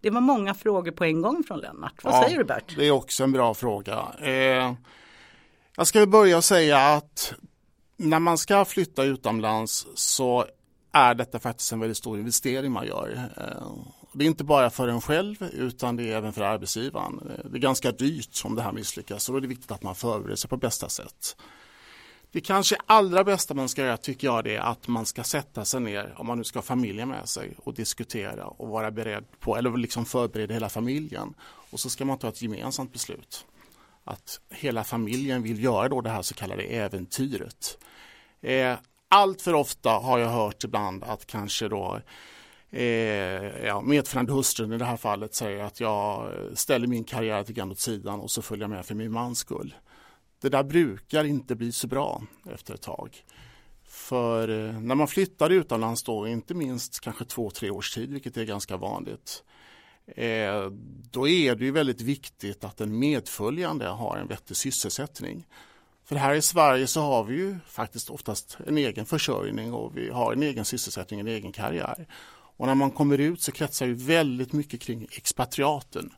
Det 0.00 0.10
var 0.10 0.20
många 0.20 0.54
frågor 0.54 0.92
på 0.92 1.04
en 1.04 1.22
gång 1.22 1.44
från 1.44 1.60
Lennart. 1.60 2.04
Vad 2.04 2.14
ja, 2.14 2.22
säger 2.22 2.38
du 2.38 2.44
Bert? 2.44 2.74
Det 2.76 2.86
är 2.86 2.90
också 2.90 3.24
en 3.24 3.32
bra 3.32 3.54
fråga. 3.54 3.96
Eh, 4.18 4.72
jag 5.78 5.86
ska 5.86 6.06
börja 6.06 6.42
säga 6.42 6.78
att 6.78 7.32
när 7.96 8.18
man 8.18 8.38
ska 8.38 8.64
flytta 8.64 9.04
utomlands 9.04 9.86
så 9.94 10.46
är 10.92 11.14
detta 11.14 11.38
faktiskt 11.38 11.72
en 11.72 11.80
väldigt 11.80 11.96
stor 11.96 12.18
investering 12.18 12.72
man 12.72 12.86
gör. 12.86 13.30
Eh, 13.36 13.68
det 14.12 14.24
är 14.24 14.26
inte 14.26 14.44
bara 14.44 14.70
för 14.70 14.88
en 14.88 15.00
själv 15.00 15.42
utan 15.52 15.96
det 15.96 16.02
är 16.02 16.16
även 16.16 16.32
för 16.32 16.42
arbetsgivaren. 16.42 17.20
Eh, 17.30 17.50
det 17.50 17.58
är 17.58 17.60
ganska 17.60 17.92
dyrt 17.92 18.42
om 18.44 18.54
det 18.54 18.62
här 18.62 18.72
misslyckas 18.72 19.28
och 19.28 19.32
då 19.32 19.36
är 19.36 19.40
det 19.40 19.48
viktigt 19.48 19.70
att 19.70 19.82
man 19.82 19.94
förbereder 19.94 20.36
sig 20.36 20.50
på 20.50 20.56
bästa 20.56 20.88
sätt. 20.88 21.36
Det 22.32 22.40
kanske 22.40 22.76
allra 22.86 23.24
bästa 23.24 23.54
man 23.54 23.68
ska 23.68 23.82
göra 23.82 23.96
tycker 23.96 24.26
jag 24.26 24.44
det 24.44 24.56
är 24.56 24.60
att 24.60 24.88
man 24.88 25.06
ska 25.06 25.24
sätta 25.24 25.64
sig 25.64 25.80
ner, 25.80 26.14
om 26.16 26.26
man 26.26 26.38
nu 26.38 26.44
ska 26.44 26.58
ha 26.58 26.62
familjen 26.62 27.08
med 27.08 27.28
sig 27.28 27.56
och 27.64 27.74
diskutera 27.74 28.46
och 28.46 28.68
vara 28.68 28.90
beredd 28.90 29.24
på, 29.40 29.56
eller 29.56 29.76
liksom 29.76 30.04
förbereda 30.04 30.54
hela 30.54 30.68
familjen. 30.68 31.34
Och 31.70 31.80
så 31.80 31.90
ska 31.90 32.04
man 32.04 32.18
ta 32.18 32.28
ett 32.28 32.42
gemensamt 32.42 32.92
beslut 32.92 33.46
att 34.08 34.40
hela 34.50 34.84
familjen 34.84 35.42
vill 35.42 35.64
göra 35.64 35.88
då 35.88 36.00
det 36.00 36.10
här 36.10 36.22
så 36.22 36.34
kallade 36.34 36.62
äventyret. 36.62 37.78
Eh, 38.40 38.76
allt 39.08 39.42
för 39.42 39.54
ofta 39.54 39.90
har 39.90 40.18
jag 40.18 40.28
hört 40.28 40.64
ibland 40.64 41.04
att 41.04 41.26
kanske 41.26 41.68
då 41.68 42.00
eh, 42.70 42.84
ja, 43.66 43.80
medföljande 43.80 44.32
hustrun 44.32 44.72
i 44.72 44.78
det 44.78 44.84
här 44.84 44.96
fallet 44.96 45.34
säger 45.34 45.64
att 45.64 45.80
jag 45.80 46.32
ställer 46.54 46.86
min 46.86 47.04
karriär 47.04 47.38
lite 47.38 47.52
grann 47.52 47.70
åt 47.70 47.78
sidan 47.78 48.20
och 48.20 48.30
så 48.30 48.42
följer 48.42 48.62
jag 48.62 48.70
med 48.70 48.86
för 48.86 48.94
min 48.94 49.12
mans 49.12 49.38
skull. 49.38 49.74
Det 50.40 50.48
där 50.48 50.62
brukar 50.62 51.24
inte 51.24 51.54
bli 51.54 51.72
så 51.72 51.86
bra 51.86 52.22
efter 52.50 52.74
ett 52.74 52.82
tag. 52.82 53.24
För 53.88 54.48
eh, 54.48 54.80
när 54.80 54.94
man 54.94 55.08
flyttar 55.08 55.50
utomlands 55.50 56.02
då, 56.02 56.28
inte 56.28 56.54
minst 56.54 57.00
kanske 57.00 57.24
två, 57.24 57.50
tre 57.50 57.70
års 57.70 57.94
tid, 57.94 58.12
vilket 58.12 58.36
är 58.36 58.44
ganska 58.44 58.76
vanligt, 58.76 59.44
Eh, 60.16 60.70
då 61.10 61.28
är 61.28 61.54
det 61.54 61.64
ju 61.64 61.70
väldigt 61.70 62.00
viktigt 62.00 62.64
att 62.64 62.76
den 62.76 62.98
medföljande 62.98 63.86
har 63.86 64.16
en 64.16 64.28
vettig 64.28 64.56
sysselsättning. 64.56 65.46
För 66.04 66.16
här 66.16 66.34
i 66.34 66.42
Sverige 66.42 66.86
så 66.86 67.00
har 67.00 67.24
vi 67.24 67.36
ju 67.36 67.56
faktiskt 67.66 68.10
oftast 68.10 68.58
en 68.66 68.78
egen 68.78 69.06
försörjning 69.06 69.74
och 69.74 69.96
vi 69.96 70.10
har 70.10 70.32
en 70.32 70.42
egen 70.42 70.64
sysselsättning, 70.64 71.20
en 71.20 71.28
egen 71.28 71.52
karriär. 71.52 72.06
Och 72.58 72.66
när 72.66 72.74
man 72.74 72.90
kommer 72.90 73.18
ut 73.18 73.42
så 73.42 73.52
kretsar 73.52 73.86
ju 73.86 73.94
väldigt 73.94 74.52
mycket 74.52 74.80
kring 74.80 75.06
expatriaten. 75.10 76.10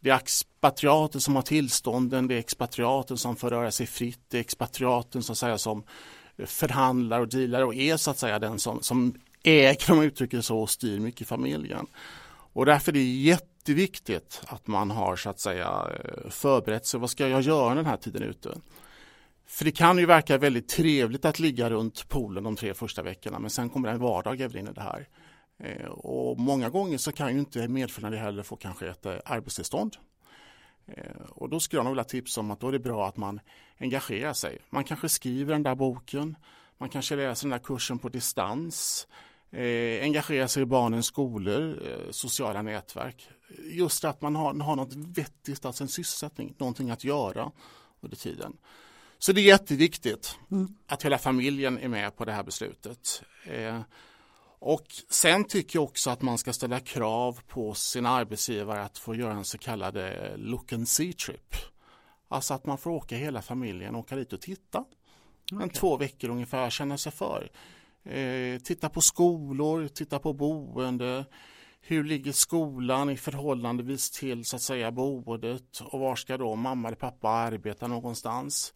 Det 0.00 0.10
är 0.10 0.16
expatriaten 0.16 1.20
som 1.20 1.36
har 1.36 1.42
tillstånden, 1.42 2.28
det 2.28 2.34
är 2.34 2.38
expatriaten 2.38 3.18
som 3.18 3.36
får 3.36 3.50
röra 3.50 3.70
sig 3.70 3.86
fritt, 3.86 4.20
det 4.28 4.36
är 4.36 4.40
expatriaten 4.40 5.22
som, 5.22 5.36
säga, 5.36 5.58
som 5.58 5.84
förhandlar 6.38 7.20
och 7.20 7.28
dealar 7.28 7.62
och 7.62 7.74
är 7.74 7.96
så 7.96 8.10
att 8.10 8.18
säga 8.18 8.38
den 8.38 8.58
som, 8.58 8.82
som 8.82 9.14
äger, 9.42 9.90
om 9.90 9.96
man 9.96 10.06
uttrycker 10.06 10.40
så, 10.40 10.58
och 10.58 10.70
styr 10.70 10.98
mycket 11.00 11.20
i 11.20 11.24
familjen. 11.24 11.86
Och 12.54 12.66
därför 12.66 12.92
är 12.92 12.94
det 12.94 13.02
jätteviktigt 13.02 14.42
att 14.46 14.66
man 14.66 14.90
har 14.90 15.16
så 15.16 15.30
att 15.30 15.40
säga 15.40 15.90
eh, 16.04 16.30
förberett 16.30 16.86
sig. 16.86 17.00
Vad 17.00 17.10
ska 17.10 17.28
jag 17.28 17.40
göra 17.40 17.74
den 17.74 17.86
här 17.86 17.96
tiden 17.96 18.22
ute? 18.22 18.58
För 19.46 19.64
det 19.64 19.72
kan 19.72 19.98
ju 19.98 20.06
verka 20.06 20.38
väldigt 20.38 20.68
trevligt 20.68 21.24
att 21.24 21.38
ligga 21.38 21.70
runt 21.70 22.08
poolen 22.08 22.44
de 22.44 22.56
tre 22.56 22.74
första 22.74 23.02
veckorna 23.02 23.38
men 23.38 23.50
sen 23.50 23.70
kommer 23.70 23.88
en 23.88 23.98
vardag 23.98 24.40
även 24.40 24.58
in 24.58 24.68
i 24.68 24.72
det 24.72 24.80
här. 24.80 25.08
Eh, 25.58 25.86
och 25.86 26.40
många 26.40 26.68
gånger 26.68 26.98
så 26.98 27.12
kan 27.12 27.32
ju 27.32 27.38
inte 27.38 27.68
medföljande 27.68 28.18
heller 28.18 28.42
få 28.42 28.56
kanske 28.56 28.88
ett 28.88 29.06
eh, 29.06 29.16
arbetstillstånd. 29.24 29.96
Och 31.28 31.48
då 31.48 31.60
skulle 31.60 31.78
jag 31.78 31.84
nog 31.84 31.92
vilja 31.92 32.04
tipsa 32.04 32.40
om 32.40 32.50
att 32.50 32.60
då 32.60 32.68
är 32.68 32.72
det 32.72 32.78
bra 32.78 33.08
att 33.08 33.16
man 33.16 33.40
engagerar 33.78 34.32
sig. 34.32 34.58
Man 34.70 34.84
kanske 34.84 35.08
skriver 35.08 35.52
den 35.52 35.62
där 35.62 35.74
boken, 35.74 36.36
man 36.78 36.88
kanske 36.88 37.16
läser 37.16 37.48
den 37.48 37.58
där 37.58 37.64
kursen 37.64 37.98
på 37.98 38.08
distans, 38.08 39.06
eh, 39.54 40.02
engagerar 40.02 40.46
sig 40.46 40.62
i 40.62 40.66
barnens 40.66 41.06
skolor, 41.06 41.82
eh, 41.86 42.10
sociala 42.10 42.62
nätverk. 42.62 43.28
Just 43.70 44.04
att 44.04 44.20
man 44.20 44.36
har, 44.36 44.54
har 44.54 44.76
något 44.76 44.94
vettigt, 44.94 45.64
alltså 45.64 45.84
en 45.84 45.88
sysselsättning, 45.88 46.54
någonting 46.58 46.90
att 46.90 47.04
göra 47.04 47.52
under 48.00 48.16
tiden. 48.16 48.56
Så 49.18 49.32
det 49.32 49.40
är 49.40 49.42
jätteviktigt 49.42 50.38
mm. 50.50 50.74
att 50.86 51.02
hela 51.02 51.18
familjen 51.18 51.78
är 51.78 51.88
med 51.88 52.16
på 52.16 52.24
det 52.24 52.32
här 52.32 52.42
beslutet. 52.42 53.22
Eh, 53.44 53.80
och 54.58 54.86
sen 55.08 55.44
tycker 55.44 55.78
jag 55.78 55.84
också 55.84 56.10
att 56.10 56.22
man 56.22 56.38
ska 56.38 56.52
ställa 56.52 56.80
krav 56.80 57.40
på 57.48 57.74
sin 57.74 58.06
arbetsgivare 58.06 58.82
att 58.82 58.98
få 58.98 59.14
göra 59.14 59.32
en 59.32 59.44
så 59.44 59.58
kallad 59.58 59.96
eh, 59.96 60.36
look 60.36 60.72
and 60.72 60.88
see 60.88 61.12
trip. 61.12 61.54
Alltså 62.28 62.54
att 62.54 62.66
man 62.66 62.78
får 62.78 62.90
åka 62.90 63.16
hela 63.16 63.42
familjen, 63.42 63.94
åka 63.94 64.16
dit 64.16 64.32
och 64.32 64.40
titta. 64.40 64.84
Okay. 65.52 65.62
En 65.62 65.70
två 65.70 65.96
veckor 65.96 66.30
ungefär, 66.30 66.70
känna 66.70 66.98
sig 66.98 67.12
för. 67.12 67.50
Eh, 68.04 68.58
titta 68.58 68.88
på 68.88 69.00
skolor, 69.00 69.88
titta 69.88 70.18
på 70.18 70.32
boende. 70.32 71.24
Hur 71.80 72.04
ligger 72.04 72.32
skolan 72.32 73.10
i 73.10 73.16
förhållandevis 73.16 74.10
till 74.10 74.44
så 74.44 74.56
att 74.56 74.62
säga 74.62 74.92
boendet 74.92 75.80
och 75.80 76.00
var 76.00 76.16
ska 76.16 76.36
då 76.36 76.54
mamma 76.54 76.88
eller 76.88 76.96
pappa 76.96 77.28
arbeta 77.28 77.86
någonstans? 77.86 78.74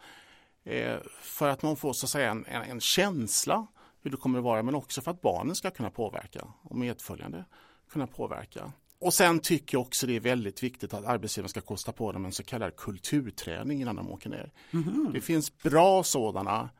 Eh, 0.64 0.96
för 1.20 1.48
att 1.48 1.62
man 1.62 1.76
får 1.76 1.92
så 1.92 2.06
att 2.06 2.10
säga 2.10 2.30
en, 2.30 2.44
en, 2.46 2.62
en 2.62 2.80
känsla 2.80 3.66
hur 4.02 4.10
det 4.10 4.16
kommer 4.16 4.38
att 4.38 4.44
vara 4.44 4.62
men 4.62 4.74
också 4.74 5.00
för 5.00 5.10
att 5.10 5.20
barnen 5.20 5.54
ska 5.54 5.70
kunna 5.70 5.90
påverka 5.90 6.48
och 6.62 6.76
medföljande 6.76 7.44
kunna 7.92 8.06
påverka. 8.06 8.72
Och 9.00 9.14
sen 9.14 9.40
tycker 9.40 9.74
jag 9.74 9.82
också 9.82 10.06
det 10.06 10.16
är 10.16 10.20
väldigt 10.20 10.62
viktigt 10.62 10.94
att 10.94 11.04
arbetsgivaren 11.04 11.48
ska 11.48 11.60
kosta 11.60 11.92
på 11.92 12.12
dem 12.12 12.24
en 12.24 12.32
så 12.32 12.44
kallad 12.44 12.76
kulturträning 12.76 13.80
innan 13.80 13.96
de 13.96 14.10
åker 14.10 14.30
ner. 14.30 14.52
Mm. 14.72 15.10
Det 15.12 15.20
finns 15.20 15.58
bra 15.58 16.02
sådana 16.02 16.70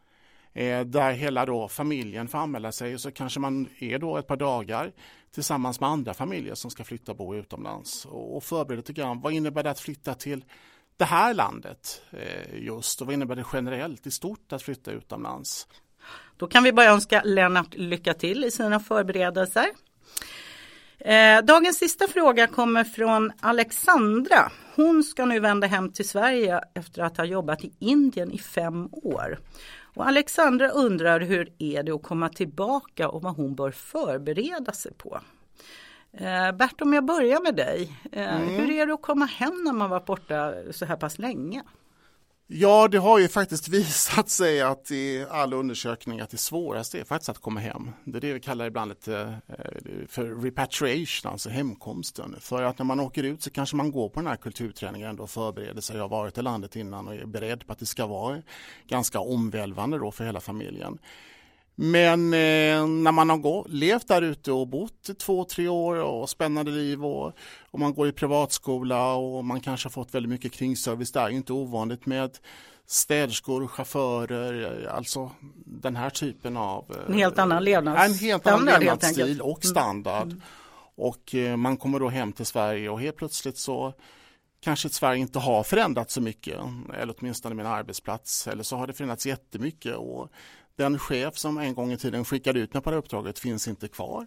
eh, 0.59 0.81
där 0.81 1.13
hela 1.13 1.47
då 1.47 1.69
familjen 1.69 2.29
får 2.29 2.39
anmäla 2.39 2.73
sig 2.73 2.95
och 2.95 3.01
så 3.01 3.11
kanske 3.11 3.41
man 3.41 3.69
är 3.79 3.99
då 3.99 4.17
ett 4.17 4.27
par 4.27 4.37
dagar 4.37 4.93
tillsammans 5.35 5.81
med 5.81 5.89
andra 5.89 6.15
familjer 6.15 6.55
som 6.55 6.71
ska 6.71 6.85
flytta 6.85 7.13
och 7.13 7.19
bo 7.19 7.35
utomlands 7.35 8.05
och, 8.05 8.37
och 8.37 8.45
förbereda 8.45 8.77
lite 8.77 8.93
grann. 8.93 9.21
Vad 9.21 9.33
innebär 9.33 9.63
det 9.63 9.71
att 9.71 9.81
flytta 9.81 10.15
till 10.15 10.45
det 10.97 11.05
här 11.05 11.35
landet 11.35 12.03
eh, 12.11 12.65
just 12.65 13.01
och 13.01 13.07
vad 13.07 13.15
innebär 13.15 13.37
det 13.37 13.45
generellt 13.53 14.07
i 14.07 14.11
stort 14.11 14.53
att 14.53 14.63
flytta 14.63 14.91
utomlands? 14.91 15.67
Då 16.37 16.47
kan 16.47 16.65
vi 16.65 16.73
bara 16.73 16.87
önska 16.87 17.23
Lennart 17.25 17.75
lycka 17.75 18.15
till 18.15 18.45
i 18.45 18.51
sina 18.51 18.81
förberedelser. 18.81 19.67
Eh, 20.99 21.43
dagens 21.45 21.79
sista 21.79 22.09
fråga 22.09 22.47
kommer 22.47 22.85
från 22.85 23.33
Alexandra. 23.41 24.53
Hon 24.75 25.05
ska 25.05 25.25
nu 25.25 25.41
vända 25.41 25.67
hem 25.67 25.93
till 25.93 26.09
Sverige 26.09 26.61
efter 26.75 27.03
att 27.03 27.17
ha 27.17 27.25
jobbat 27.25 27.65
i 27.65 27.73
Indien 27.79 28.33
i 28.33 28.39
fem 28.39 28.89
år. 28.93 29.39
Och 29.99 30.09
Alexandra 30.09 30.69
undrar 30.69 31.21
hur 31.21 31.53
är 31.59 31.83
det 31.83 31.93
att 31.93 32.03
komma 32.03 32.29
tillbaka 32.29 33.09
och 33.09 33.23
vad 33.23 33.37
hon 33.37 33.55
bör 33.55 33.71
förbereda 33.71 34.73
sig 34.73 34.93
på. 34.95 35.21
Eh, 36.13 36.53
Bert, 36.53 36.81
om 36.81 36.93
jag 36.93 37.05
börjar 37.05 37.43
med 37.43 37.55
dig. 37.55 37.93
Eh, 38.13 38.37
mm. 38.37 38.49
Hur 38.49 38.71
är 38.71 38.87
det 38.87 38.95
att 38.95 39.03
komma 39.03 39.25
hem 39.25 39.63
när 39.65 39.73
man 39.73 39.91
varit 39.91 40.07
borta 40.07 40.55
så 40.71 40.85
här 40.85 40.97
pass 40.97 41.19
länge? 41.19 41.63
Ja, 42.51 42.89
det 42.89 42.99
har 42.99 43.19
ju 43.19 43.29
faktiskt 43.29 43.69
visat 43.69 44.29
sig 44.29 44.61
att 44.61 44.91
i 44.91 45.27
alla 45.31 45.57
undersökningar 45.57 46.25
att 46.25 46.31
det 46.31 46.37
svåraste 46.37 47.01
är 47.01 47.05
faktiskt 47.05 47.29
att 47.29 47.39
komma 47.39 47.61
hem. 47.61 47.91
Det 48.05 48.19
är 48.19 48.21
det 48.21 48.33
vi 48.33 48.41
kallar 48.41 48.67
ibland 48.67 48.89
lite 48.89 49.39
eh, 49.49 50.07
för 50.09 50.43
repatriation, 50.43 51.33
alltså 51.33 51.49
hemkomsten. 51.49 52.37
För 52.41 52.63
att 52.63 52.79
när 52.79 52.85
man 52.85 53.01
åker 53.01 53.23
ut 53.23 53.43
så 53.43 53.51
kanske 53.51 53.77
man 53.77 53.93
går 53.93 54.09
på 54.09 54.21
den 54.21 54.27
här 54.27 54.37
kulturträningen 54.37 55.21
och 55.21 55.31
förbereder 55.31 55.81
sig, 55.81 56.01
har 56.01 56.09
varit 56.09 56.39
i 56.39 56.43
landet 56.43 56.77
innan 56.77 57.09
och 57.09 57.15
är 57.15 57.27
beredd 57.27 57.67
på 57.67 57.73
att 57.73 57.79
det 57.79 57.87
ska 57.87 58.07
vara 58.07 58.43
ganska 58.87 59.21
omvälvande 59.21 59.99
då 59.99 60.11
för 60.11 60.25
hela 60.25 60.41
familjen. 60.41 60.99
Men 61.81 62.35
eh, 62.35 62.87
när 62.87 63.13
man 63.13 63.31
har 63.31 63.37
gå, 63.37 63.67
levt 63.69 64.09
där 64.09 64.23
ute 64.23 64.53
och 64.53 64.69
bott 64.69 65.19
två, 65.19 65.45
tre 65.45 65.69
år 65.69 65.97
och 65.97 66.31
spännande 66.31 66.71
liv 66.71 67.05
och, 67.05 67.33
och 67.71 67.81
man 67.81 67.95
går 67.95 68.09
i 68.09 68.13
privatskola 68.13 69.15
och 69.15 69.45
man 69.45 69.61
kanske 69.61 69.87
har 69.87 69.91
fått 69.91 70.15
väldigt 70.15 70.31
mycket 70.31 70.53
kringservice 70.53 71.13
där, 71.13 71.29
inte 71.29 71.53
ovanligt 71.53 72.07
med 72.07 72.39
städerskor, 72.87 73.67
chaufförer, 73.67 74.87
alltså 74.87 75.31
den 75.67 75.97
här 75.97 76.11
typen 76.11 76.57
av 76.57 76.97
En 77.09 77.15
helt 77.15 77.39
annan 77.39 77.65
levnadsstandard. 77.65 78.11
En 78.11 78.19
helt 78.19 78.47
annan 78.47 78.81
levnadsstil 78.81 79.41
och 79.41 79.65
mm. 79.65 79.71
standard. 79.71 80.27
Mm. 80.27 80.43
Och 80.97 81.35
eh, 81.35 81.57
man 81.57 81.77
kommer 81.77 82.01
då 82.01 82.09
hem 82.09 82.33
till 82.33 82.47
Sverige 82.47 82.89
och 82.89 83.01
helt 83.01 83.17
plötsligt 83.17 83.59
så 83.59 83.95
kanske 84.61 84.89
Sverige 84.89 85.21
inte 85.21 85.39
har 85.39 85.63
förändrats 85.63 86.15
så 86.15 86.21
mycket, 86.21 86.59
eller 86.99 87.15
åtminstone 87.19 87.55
min 87.55 87.67
arbetsplats, 87.67 88.47
eller 88.47 88.63
så 88.63 88.77
har 88.77 88.87
det 88.87 88.93
förändrats 88.93 89.27
jättemycket 89.27 89.97
och 89.97 90.31
den 90.79 90.99
chef 90.99 91.39
som 91.39 91.59
en 91.59 91.75
gång 91.75 91.93
i 91.93 91.97
tiden 91.97 92.25
skickade 92.25 92.61
ut 92.61 92.75
mig 92.75 92.83
på 92.83 92.91
det 92.91 92.97
uppdraget 92.97 93.39
finns 93.39 93.69
inte 93.69 93.89
kvar. 93.89 94.27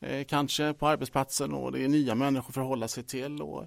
Eh, 0.00 0.24
kanske 0.24 0.72
på 0.72 0.88
arbetsplatsen 0.88 1.54
och 1.54 1.72
det 1.72 1.84
är 1.84 1.88
nya 1.88 2.14
människor 2.14 2.48
att 2.48 2.54
förhålla 2.54 2.88
sig 2.88 3.04
till. 3.04 3.42
Och, 3.42 3.66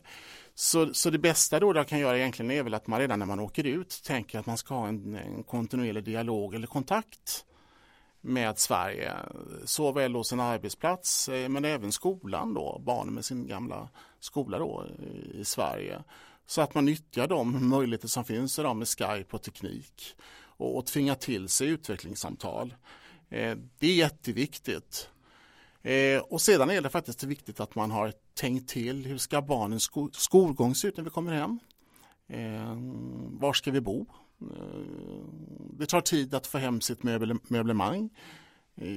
så, 0.56 0.94
så 0.94 1.10
det 1.10 1.18
bästa 1.18 1.60
då 1.60 1.76
jag 1.76 1.88
kan 1.88 2.00
göra 2.00 2.18
egentligen 2.18 2.52
är 2.52 2.64
väl 2.64 2.74
att 2.74 2.88
man 2.88 3.00
redan 3.00 3.20
när 3.20 3.26
man 3.26 3.40
åker 3.40 3.64
ut 3.64 4.02
tänker 4.06 4.40
att 4.40 4.46
man 4.46 4.58
ska 4.58 4.76
ha 4.76 4.88
en, 4.88 5.16
en 5.16 5.44
kontinuerlig 5.44 6.04
dialog 6.04 6.56
eller 6.56 6.68
kontakt 6.68 7.46
med 8.22 8.60
Sverige. 8.60 9.14
Såväl 9.66 10.16
hos 10.16 10.34
en 10.34 10.40
arbetsplats 10.40 11.30
eh, 11.30 11.50
men 11.50 11.66
även 11.66 11.92
skolan 11.92 12.54
då, 12.54 12.82
barnen 12.86 13.14
med 13.14 13.26
sin 13.26 13.48
gamla 13.48 13.90
skola 14.20 14.60
då 14.60 14.86
eh, 15.00 15.40
i 15.40 15.46
Sverige. 15.46 16.04
Så 16.46 16.62
att 16.62 16.74
man 16.74 16.86
nyttjar 16.86 17.28
de 17.28 17.70
möjligheter 17.70 18.08
som 18.08 18.26
finns 18.26 18.60
idag 18.60 18.76
med 18.76 18.88
Skype 18.88 19.36
och 19.36 19.44
teknik 19.44 20.16
och, 20.60 20.78
och 20.78 20.86
tvinga 20.86 21.16
till 21.16 21.50
sig 21.50 21.68
utvecklingssamtal. 21.68 22.74
Eh, 23.30 23.58
det 23.80 23.88
är 23.88 23.96
jätteviktigt. 23.96 25.10
Eh, 25.82 26.22
och 26.22 26.42
sedan 26.42 26.70
är 26.70 26.82
det 26.82 26.90
faktiskt 26.90 27.24
viktigt 27.24 27.60
att 27.60 27.76
man 27.76 27.92
har 27.92 28.14
tänkt 28.34 28.70
till 28.70 29.06
hur 29.06 29.18
ska 29.18 29.42
barnens 29.42 29.84
sko 29.84 30.10
skolgång 30.14 30.76
se 30.76 30.88
ut 30.88 30.98
när 30.98 31.04
vi 31.04 31.10
kommer 31.10 31.34
hem? 31.34 31.60
Eh, 32.28 32.78
var 33.40 33.54
ska 33.54 33.72
vi 33.72 33.82
bo? 33.82 34.06
Eh, 34.42 35.26
det 35.80 35.86
tar 35.86 36.02
tid 36.02 36.34
att 36.34 36.48
få 36.48 36.58
hem 36.58 36.82
sitt 36.82 37.04
möble 37.04 37.36
möblemang. 37.48 38.10
Eh, 38.76 38.88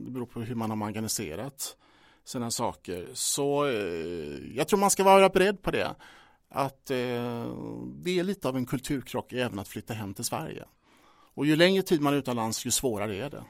det 0.00 0.10
beror 0.10 0.26
på 0.26 0.40
hur 0.40 0.54
man 0.54 0.70
har 0.70 0.88
organiserat 0.88 1.76
sina 2.24 2.50
saker. 2.50 3.08
Så 3.12 3.66
eh, 3.66 4.56
jag 4.56 4.68
tror 4.68 4.78
man 4.78 4.90
ska 4.90 5.04
vara 5.04 5.28
beredd 5.28 5.62
på 5.62 5.70
det 5.70 5.94
att 6.50 6.90
eh, 6.90 6.96
det 7.86 8.18
är 8.18 8.22
lite 8.22 8.48
av 8.48 8.56
en 8.56 8.66
kulturkrock 8.66 9.32
även 9.32 9.58
att 9.58 9.68
flytta 9.68 9.94
hem 9.94 10.14
till 10.14 10.24
Sverige. 10.24 10.64
Och 11.34 11.46
ju 11.46 11.56
längre 11.56 11.82
tid 11.82 12.00
man 12.00 12.12
är 12.14 12.18
utomlands 12.18 12.66
ju 12.66 12.70
svårare 12.70 13.16
är 13.16 13.30
det. 13.30 13.44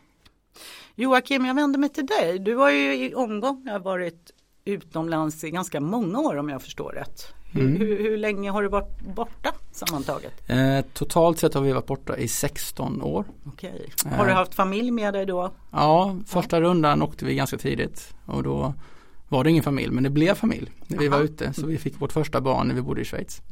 Joakim, 0.94 1.44
jag 1.44 1.54
vänder 1.54 1.78
mig 1.78 1.88
till 1.88 2.06
dig. 2.06 2.38
Du 2.38 2.56
har 2.56 2.70
ju 2.70 3.06
i 3.06 3.14
omgångar 3.14 3.78
varit 3.78 4.30
utomlands 4.64 5.44
i 5.44 5.50
ganska 5.50 5.80
många 5.80 6.20
år 6.20 6.36
om 6.36 6.48
jag 6.48 6.62
förstår 6.62 6.92
rätt. 6.92 7.34
Mm. 7.54 7.76
Hur, 7.76 7.98
hur, 7.98 8.16
länge 8.16 8.50
har 8.50 8.62
du 8.62 8.68
varit 8.68 9.00
borta 9.00 9.54
sammantaget? 9.72 10.50
Eh, 10.50 10.80
totalt 10.92 11.38
sett 11.38 11.54
har 11.54 11.62
vi 11.62 11.72
varit 11.72 11.86
borta 11.86 12.16
i 12.16 12.28
16 12.28 13.02
år. 13.02 13.24
Okej. 13.46 13.92
Har 14.04 14.24
du 14.24 14.30
eh. 14.30 14.36
haft 14.36 14.54
familj 14.54 14.90
med 14.90 15.14
dig 15.14 15.26
då? 15.26 15.50
Ja, 15.70 16.16
första 16.26 16.56
ja. 16.56 16.60
rundan 16.60 17.02
åkte 17.02 17.24
vi 17.24 17.34
ganska 17.34 17.58
tidigt 17.58 18.14
och 18.26 18.42
då 18.42 18.74
var 19.28 19.44
det 19.44 19.50
ingen 19.50 19.62
familj 19.62 19.90
men 19.90 20.04
det 20.04 20.10
blev 20.10 20.34
familj 20.34 20.70
när 20.86 20.98
vi 20.98 21.08
var 21.08 21.20
ute. 21.20 21.52
Så 21.52 21.66
vi 21.66 21.78
fick 21.78 22.00
vårt 22.00 22.12
första 22.12 22.40
barn 22.40 22.68
när 22.68 22.74
vi 22.74 22.82
bodde 22.82 23.00
i 23.00 23.04
Schweiz. 23.04 23.42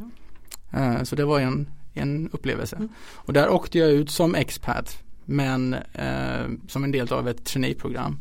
Mm. 0.72 1.04
Så 1.04 1.16
det 1.16 1.24
var 1.24 1.40
en, 1.40 1.70
en 1.92 2.30
upplevelse. 2.32 2.76
Mm. 2.76 2.88
Och 3.14 3.32
där 3.32 3.48
åkte 3.48 3.78
jag 3.78 3.90
ut 3.90 4.10
som 4.10 4.34
expat 4.34 5.02
men 5.24 5.74
eh, 5.74 6.46
som 6.68 6.84
en 6.84 6.92
del 6.92 7.12
av 7.12 7.28
ett 7.28 7.44
traineeprogram. 7.44 8.18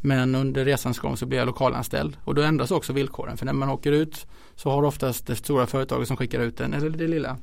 Men 0.00 0.34
under 0.34 0.64
resans 0.64 0.98
gång 0.98 1.16
så 1.16 1.26
blev 1.26 1.38
jag 1.38 1.46
lokalanställd 1.46 2.16
och 2.24 2.34
då 2.34 2.42
ändras 2.42 2.70
också 2.70 2.92
villkoren. 2.92 3.36
För 3.36 3.46
när 3.46 3.52
man 3.52 3.68
åker 3.68 3.92
ut 3.92 4.26
så 4.56 4.70
har 4.70 4.82
oftast 4.82 5.26
det 5.26 5.36
stora 5.36 5.66
företaget 5.66 6.08
som 6.08 6.16
skickar 6.16 6.40
ut 6.40 6.56
den, 6.56 6.74
eller 6.74 6.90
det 6.90 7.06
lilla 7.06 7.36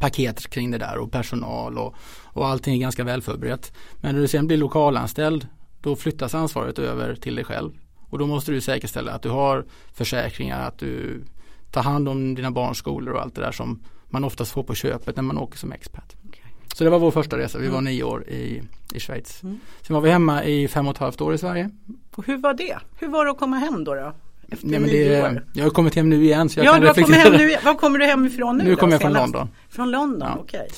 paket 0.00 0.50
kring 0.50 0.70
det 0.70 0.78
där 0.78 0.98
och 0.98 1.12
personal 1.12 1.78
och, 1.78 1.94
och 2.22 2.46
allting 2.46 2.74
är 2.74 2.78
ganska 2.78 3.04
väl 3.04 3.22
förberett. 3.22 3.72
Men 3.96 4.14
när 4.14 4.22
du 4.22 4.28
sen 4.28 4.46
blir 4.46 4.56
lokalanställd 4.56 5.46
då 5.80 5.96
flyttas 5.96 6.34
ansvaret 6.34 6.78
över 6.78 7.14
till 7.14 7.34
dig 7.34 7.44
själv. 7.44 7.72
Och 8.12 8.18
då 8.18 8.26
måste 8.26 8.52
du 8.52 8.60
säkerställa 8.60 9.12
att 9.12 9.22
du 9.22 9.28
har 9.28 9.64
försäkringar, 9.92 10.68
att 10.68 10.78
du 10.78 11.22
tar 11.70 11.82
hand 11.82 12.08
om 12.08 12.34
dina 12.34 12.50
barns 12.50 12.78
skolor 12.78 13.14
och 13.14 13.22
allt 13.22 13.34
det 13.34 13.40
där 13.40 13.52
som 13.52 13.80
man 14.10 14.24
oftast 14.24 14.52
får 14.52 14.62
på 14.62 14.74
köpet 14.74 15.16
när 15.16 15.22
man 15.22 15.38
åker 15.38 15.58
som 15.58 15.72
expat. 15.72 16.16
Okay. 16.28 16.42
Så 16.74 16.84
det 16.84 16.90
var 16.90 16.98
vår 16.98 17.10
första 17.10 17.38
resa, 17.38 17.58
vi 17.58 17.68
var 17.68 17.78
Mm. 17.78 17.84
nio 17.92 18.02
år 18.02 18.28
i, 18.28 18.62
i 18.94 19.00
Schweiz. 19.00 19.42
Mm. 19.42 19.60
Sen 19.82 19.94
var 19.94 20.00
vi 20.00 20.10
hemma 20.10 20.44
i 20.44 20.68
fem 20.68 20.86
och 20.88 20.94
ett 20.94 20.98
halvt 20.98 21.20
år 21.20 21.34
i 21.34 21.38
Sverige. 21.38 21.70
Och 22.14 22.26
hur 22.26 22.36
var 22.36 22.54
det? 22.54 22.78
Hur 22.98 23.08
var 23.08 23.24
det 23.24 23.30
att 23.30 23.38
komma 23.38 23.56
hem 23.56 23.84
då? 23.84 23.94
då? 23.94 24.12
Efter 24.52 24.66
Nej, 24.66 24.80
men 24.80 24.90
nio 24.90 25.08
det, 25.08 25.22
år? 25.22 25.46
jag 25.54 25.64
har 25.64 25.70
kommit 25.70 25.94
hem 25.94 26.08
nu 26.10 26.24
igen 26.24 26.48
så 26.48 26.58
jag 26.60 26.66
Ja, 26.66 26.72
kan 26.72 26.80
du 26.80 26.86
har 26.86 26.94
kommit 26.94 27.16
hem 27.20 27.32
nu. 27.32 27.56
Var 27.64 27.74
kommer 27.74 27.98
du 27.98 28.04
hemifrån 28.06 28.58
nu? 28.58 28.64
Nu 28.64 28.70
då, 28.70 28.76
kommer 28.76 28.92
jag 28.92 29.00
från? 29.00 29.12
London. 29.12 29.48
Från 29.68 29.90
London, 29.90 30.28
Ja. 30.28 30.38
okej. 30.40 30.68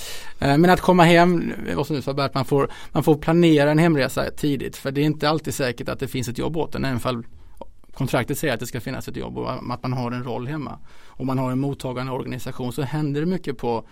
Eh, 0.40 0.58
Men 0.58 0.70
att 0.70 0.80
komma 0.80 1.04
hem, 1.04 1.52
vad 1.76 1.86
som 1.86 1.96
nu 1.96 2.02
sa 2.02 2.12
Bert, 2.14 2.34
man 2.34 2.44
får, 2.44 2.70
man 2.92 3.02
får 3.04 3.14
planera 3.14 3.70
en 3.70 3.78
hemresa 3.78 4.30
tidigt 4.30 4.76
för 4.76 4.90
det 4.90 5.00
är 5.00 5.04
inte 5.04 5.28
alltid 5.28 5.54
säkert 5.54 5.88
att 5.88 6.00
det 6.00 6.08
finns 6.08 6.28
ett 6.28 6.38
jobb 6.38 6.56
åt 6.56 6.74
en 6.74 6.84
även 6.84 7.00
fall 7.00 7.24
kontraktet 7.94 8.38
säger 8.38 8.54
att 8.54 8.60
det 8.60 8.66
ska 8.66 8.80
finnas 8.80 9.08
ett 9.08 9.16
jobb 9.16 9.38
och 9.38 9.52
att 9.52 9.82
man 9.82 9.92
har 9.92 10.10
en 10.12 10.24
roll 10.24 10.46
hemma. 10.46 10.78
Och 11.06 11.26
man 11.26 11.38
har 11.38 11.52
en 11.52 11.58
mottagande 11.60 12.12
organisation 12.12 12.72
så 12.72 12.82
händer 12.82 13.20
det 13.20 13.26
mycket 13.26 13.58
på, 13.58 13.88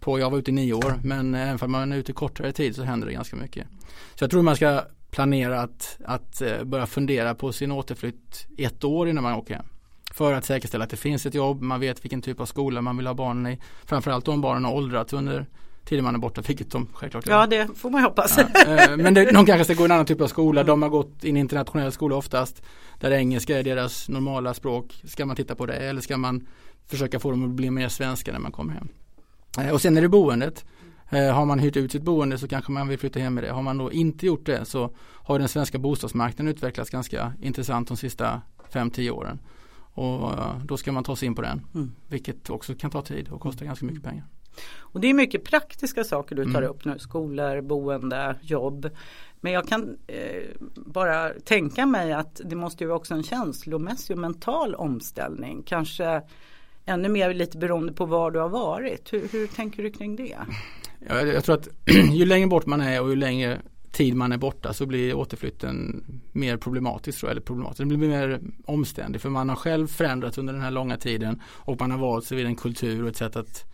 på 0.00 0.18
jag 0.18 0.30
var 0.30 0.38
ute 0.38 0.50
i 0.50 0.54
nio 0.54 0.72
år 0.72 1.00
men 1.04 1.34
även 1.34 1.58
om 1.60 1.72
man 1.72 1.92
är 1.92 1.96
ute 1.96 2.12
kortare 2.12 2.52
tid 2.52 2.76
så 2.76 2.82
händer 2.82 3.06
det 3.06 3.12
ganska 3.12 3.36
mycket. 3.36 3.66
Så 4.14 4.24
jag 4.24 4.30
tror 4.30 4.42
man 4.42 4.56
ska 4.56 4.82
planera 5.16 5.60
att, 5.60 5.98
att 6.04 6.42
eh, 6.42 6.64
börja 6.64 6.86
fundera 6.86 7.34
på 7.34 7.52
sin 7.52 7.72
återflytt 7.72 8.46
ett 8.58 8.84
år 8.84 9.08
innan 9.08 9.22
man 9.24 9.34
åker 9.34 9.54
hem. 9.54 9.66
För 10.12 10.32
att 10.32 10.44
säkerställa 10.44 10.84
att 10.84 10.90
det 10.90 10.96
finns 10.96 11.26
ett 11.26 11.34
jobb, 11.34 11.62
man 11.62 11.80
vet 11.80 12.04
vilken 12.04 12.22
typ 12.22 12.40
av 12.40 12.46
skola 12.46 12.82
man 12.82 12.96
vill 12.96 13.06
ha 13.06 13.14
barnen 13.14 13.52
i. 13.52 13.58
Framförallt 13.84 14.28
om 14.28 14.40
barnen 14.40 14.64
har 14.64 14.72
åldrats 14.72 15.12
under 15.12 15.46
tiden 15.84 16.04
man 16.04 16.14
är 16.14 16.18
borta, 16.18 16.42
vilket 16.46 16.70
de 16.70 16.86
självklart 16.92 17.26
gör. 17.26 17.40
Ja, 17.40 17.46
det 17.46 17.68
får 17.76 17.90
man 17.90 18.02
hoppas. 18.02 18.38
Ja, 18.38 18.62
eh, 18.66 18.96
men 18.96 19.14
det, 19.14 19.32
de 19.32 19.46
kanske 19.46 19.64
ska 19.64 19.74
gå 19.74 19.82
i 19.82 19.84
en 19.84 19.90
annan 19.92 20.06
typ 20.06 20.20
av 20.20 20.26
skola. 20.26 20.64
De 20.64 20.82
har 20.82 20.88
gått 20.88 21.24
i 21.24 21.30
en 21.30 21.36
internationell 21.36 21.92
skola 21.92 22.16
oftast. 22.16 22.62
Där 23.00 23.10
engelska 23.10 23.58
är 23.58 23.62
deras 23.62 24.08
normala 24.08 24.54
språk. 24.54 25.02
Ska 25.04 25.26
man 25.26 25.36
titta 25.36 25.54
på 25.54 25.66
det 25.66 25.76
eller 25.76 26.00
ska 26.00 26.16
man 26.16 26.46
försöka 26.86 27.20
få 27.20 27.30
dem 27.30 27.44
att 27.44 27.50
bli 27.50 27.70
mer 27.70 27.88
svenska 27.88 28.32
när 28.32 28.38
man 28.38 28.52
kommer 28.52 28.72
hem. 28.74 28.88
Eh, 29.58 29.70
Och 29.74 29.80
sen 29.82 29.96
är 29.96 30.02
det 30.02 30.08
boendet. 30.08 30.64
Eh, 31.10 31.34
Har 31.34 31.44
man 31.46 31.58
hyrt 31.58 31.76
ut 31.76 31.92
sitt 31.92 32.02
boende 32.02 32.38
så 32.38 32.48
kanske 32.48 32.72
man 32.72 32.88
vill 32.88 32.98
flytta 32.98 33.18
hem 33.20 33.34
med 33.34 33.44
det. 33.44 33.50
Har 33.50 33.62
man 33.62 33.78
då 33.78 33.92
inte 33.92 34.26
gjort 34.26 34.46
det 34.46 34.64
så 34.64 34.90
har 35.00 35.38
den 35.38 35.48
svenska 35.48 35.78
bostadsmarknaden 35.78 36.48
utvecklats 36.54 36.90
ganska 36.90 37.32
intressant 37.42 37.88
de 37.88 37.96
sista 37.96 38.42
5-10 38.72 39.10
åren. 39.10 39.38
Och 39.94 40.32
eh, 40.32 40.58
då 40.64 40.76
ska 40.76 40.92
man 40.92 41.04
ta 41.04 41.16
sig 41.16 41.26
in 41.26 41.34
på 41.34 41.42
den. 41.42 41.66
Mm. 41.74 41.92
Vilket 42.08 42.50
också 42.50 42.74
kan 42.74 42.90
ta 42.90 43.02
tid 43.02 43.28
och 43.28 43.40
kosta 43.40 43.64
ganska 43.64 43.86
mycket 43.86 44.02
pengar. 44.02 44.24
Och 44.78 45.00
det 45.00 45.08
är 45.10 45.14
mycket 45.14 45.44
praktiska 45.44 46.04
saker 46.04 46.36
du 46.36 46.44
tar 46.44 46.50
Mm. 46.62 46.70
upp 46.70 46.84
nu. 46.84 46.98
Skolor, 46.98 47.60
boende, 47.60 48.36
jobb. 48.42 48.90
Men 49.40 49.52
jag 49.52 49.68
kan 49.68 49.96
eh, 50.06 50.42
bara 50.76 51.28
tänka 51.30 51.86
mig 51.86 52.12
att 52.12 52.40
det 52.44 52.56
måste 52.56 52.84
ju 52.84 52.90
också 52.92 53.14
en 53.14 53.22
känslomässig 53.22 54.16
och 54.16 54.20
mental 54.20 54.74
omställning. 54.74 55.62
Kanske 55.62 56.22
ännu 56.84 57.08
mer 57.08 57.34
lite 57.34 57.58
beroende 57.58 57.92
på 57.92 58.06
var 58.06 58.30
du 58.30 58.38
har 58.38 58.48
varit. 58.48 59.12
Hur, 59.12 59.28
hur 59.32 59.46
tänker 59.46 59.82
du 59.82 59.90
kring 59.90 60.16
det? 60.16 60.36
Jag, 61.08 61.28
jag 61.28 61.44
tror 61.44 61.54
att 61.54 61.68
ju 62.12 62.26
längre 62.26 62.46
bort 62.46 62.66
man 62.66 62.80
är 62.80 63.02
och 63.02 63.10
ju 63.10 63.16
längre 63.16 63.60
tid 63.92 64.14
man 64.14 64.32
är 64.32 64.38
borta 64.38 64.72
så 64.72 64.86
blir 64.86 65.14
återflytten 65.14 66.04
mer 66.32 66.56
problematisk 66.56 67.20
tror 67.20 67.30
jag. 67.30 67.32
Eller 67.32 67.46
problematisk. 67.46 67.78
Den 67.78 67.88
blir 67.88 67.98
mer 67.98 68.40
omständig 68.64 69.20
för 69.20 69.28
man 69.28 69.48
har 69.48 69.56
själv 69.56 69.86
förändrats 69.86 70.38
under 70.38 70.52
den 70.52 70.62
här 70.62 70.70
långa 70.70 70.96
tiden 70.96 71.40
och 71.46 71.80
man 71.80 71.90
har 71.90 71.98
valt 71.98 72.24
sig 72.24 72.36
vid 72.36 72.46
en 72.46 72.56
kultur 72.56 73.02
och 73.02 73.08
ett 73.08 73.16
sätt 73.16 73.36
att 73.36 73.64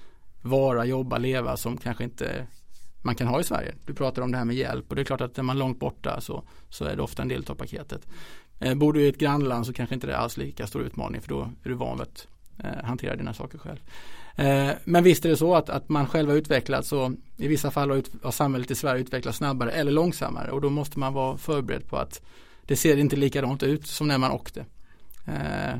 vara, 0.42 0.84
jobba, 0.84 1.18
leva 1.18 1.56
som 1.56 1.76
kanske 1.76 2.04
inte 2.04 2.46
man 3.02 3.14
kan 3.14 3.26
ha 3.26 3.40
i 3.40 3.44
Sverige. 3.44 3.74
Du 3.86 3.94
pratar 3.94 4.22
om 4.22 4.32
det 4.32 4.38
här 4.38 4.44
med 4.44 4.56
hjälp 4.56 4.86
och 4.88 4.96
det 4.96 5.02
är 5.02 5.04
klart 5.04 5.20
att 5.20 5.38
är 5.38 5.42
man 5.42 5.58
långt 5.58 5.80
borta 5.80 6.20
så, 6.20 6.44
så 6.68 6.84
är 6.84 6.96
det 6.96 7.02
ofta 7.02 7.22
en 7.22 7.28
del 7.28 7.44
av 7.48 7.54
paketet. 7.54 8.06
Eh, 8.58 8.74
bor 8.74 8.92
du 8.92 9.02
i 9.02 9.08
ett 9.08 9.18
grannland 9.18 9.66
så 9.66 9.72
kanske 9.72 9.94
inte 9.94 10.06
det 10.06 10.12
är 10.12 10.16
alls 10.16 10.36
lika 10.36 10.66
stor 10.66 10.82
utmaning 10.82 11.20
för 11.20 11.28
då 11.28 11.40
är 11.40 11.68
du 11.68 11.74
van 11.74 11.96
vid 11.96 12.00
att 12.00 12.28
eh, 12.64 12.84
hantera 12.84 13.16
dina 13.16 13.34
saker 13.34 13.58
själv. 13.58 13.78
Eh, 14.36 14.70
men 14.84 15.04
visst 15.04 15.24
är 15.24 15.28
det 15.28 15.36
så 15.36 15.54
att, 15.54 15.70
att 15.70 15.88
man 15.88 16.06
själv 16.06 16.28
har 16.28 16.36
utvecklats 16.36 16.92
och 16.92 17.10
i 17.36 17.48
vissa 17.48 17.70
fall 17.70 17.90
har, 17.90 17.96
ut, 17.96 18.10
har 18.22 18.30
samhället 18.30 18.70
i 18.70 18.74
Sverige 18.74 19.00
utvecklats 19.00 19.38
snabbare 19.38 19.70
eller 19.70 19.92
långsammare 19.92 20.50
och 20.50 20.60
då 20.60 20.70
måste 20.70 20.98
man 20.98 21.12
vara 21.14 21.36
förberedd 21.36 21.88
på 21.88 21.96
att 21.96 22.20
det 22.66 22.76
ser 22.76 22.96
inte 22.96 23.16
likadant 23.16 23.62
ut 23.62 23.86
som 23.86 24.08
när 24.08 24.18
man 24.18 24.30
åkte. 24.30 24.64
Eh, 25.26 25.78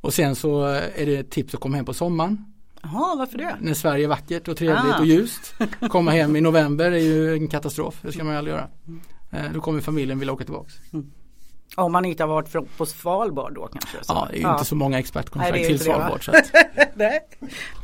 och 0.00 0.14
sen 0.14 0.36
så 0.36 0.64
är 0.64 1.06
det 1.06 1.16
ett 1.16 1.30
tips 1.30 1.54
att 1.54 1.60
komma 1.60 1.76
hem 1.76 1.84
på 1.84 1.94
sommaren 1.94 2.44
Jaha, 2.82 3.16
varför 3.16 3.38
det? 3.38 3.56
när 3.60 3.74
Sverige 3.74 4.04
är 4.04 4.08
vackert 4.08 4.48
och 4.48 4.56
trevligt 4.56 4.94
Ah. 4.94 4.98
och 5.00 5.06
ljust. 5.06 5.54
Komma 5.90 6.10
hem 6.10 6.36
i 6.36 6.40
november 6.40 6.92
är 6.92 6.96
ju 6.98 7.32
en 7.32 7.48
katastrof, 7.48 7.98
det 8.02 8.12
ska 8.12 8.24
man 8.24 8.32
ju 8.32 8.38
aldrig 8.38 8.54
göra. 8.56 8.68
Eh, 9.30 9.52
då 9.54 9.60
kommer 9.60 9.80
familjen 9.80 10.18
vilja 10.18 10.32
åka 10.34 10.44
tillbaks. 10.44 10.74
Om 11.74 11.92
man 11.92 12.04
inte 12.04 12.22
har 12.22 12.28
varit 12.28 12.76
på 12.76 12.86
Svalbard 12.86 13.54
då 13.54 13.66
kanske? 13.66 14.04
Så. 14.04 14.12
Ja, 14.12 14.28
det 14.30 14.36
är 14.36 14.40
ju 14.40 14.50
inte 14.50 14.64
så 14.64 14.74
många 14.74 14.98
expertkontrakt 14.98 15.54
det 15.54 15.64
till 15.64 15.78
det? 15.78 15.84
Svalbard. 15.84 16.24
Så 16.24 16.30
att, 16.30 16.52
Nej. 16.94 17.20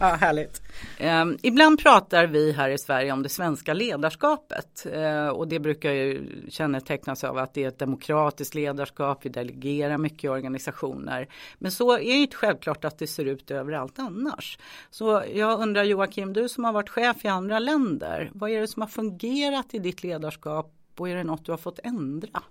Ja, 0.00 0.06
härligt. 0.06 0.62
Ehm, 0.98 1.38
ibland 1.42 1.78
pratar 1.78 2.26
vi 2.26 2.52
här 2.52 2.68
i 2.68 2.78
Sverige 2.78 3.12
om 3.12 3.22
det 3.22 3.28
svenska 3.28 3.74
ledarskapet 3.74 4.86
eh, 4.92 5.28
och 5.28 5.48
det 5.48 5.60
brukar 5.60 5.90
ju 5.90 6.26
kännetecknas 6.48 7.24
av 7.24 7.38
att 7.38 7.54
det 7.54 7.64
är 7.64 7.68
ett 7.68 7.78
demokratiskt 7.78 8.54
ledarskap, 8.54 9.18
vi 9.22 9.30
delegerar 9.30 9.98
mycket 9.98 10.24
i 10.24 10.28
organisationer. 10.28 11.28
Men 11.58 11.72
så 11.72 11.92
är 11.92 12.14
ju 12.14 12.22
inte 12.22 12.36
självklart 12.36 12.84
att 12.84 12.98
det 12.98 13.06
ser 13.06 13.24
ut 13.24 13.50
överallt 13.50 13.98
annars. 13.98 14.58
Så 14.90 15.22
jag 15.34 15.60
undrar 15.60 15.84
Joakim, 15.84 16.32
du 16.32 16.48
som 16.48 16.64
har 16.64 16.72
varit 16.72 16.88
chef 16.88 17.24
i 17.24 17.28
andra 17.28 17.58
länder, 17.58 18.30
vad 18.34 18.50
är 18.50 18.60
det 18.60 18.68
som 18.68 18.82
har 18.82 18.88
fungerat 18.88 19.74
i 19.74 19.78
ditt 19.78 20.02
ledarskap 20.02 20.72
och 20.98 21.08
är 21.08 21.16
det 21.16 21.24
något 21.24 21.44
du 21.44 21.52
har 21.52 21.58
fått 21.58 21.78
ändra? 21.84 22.42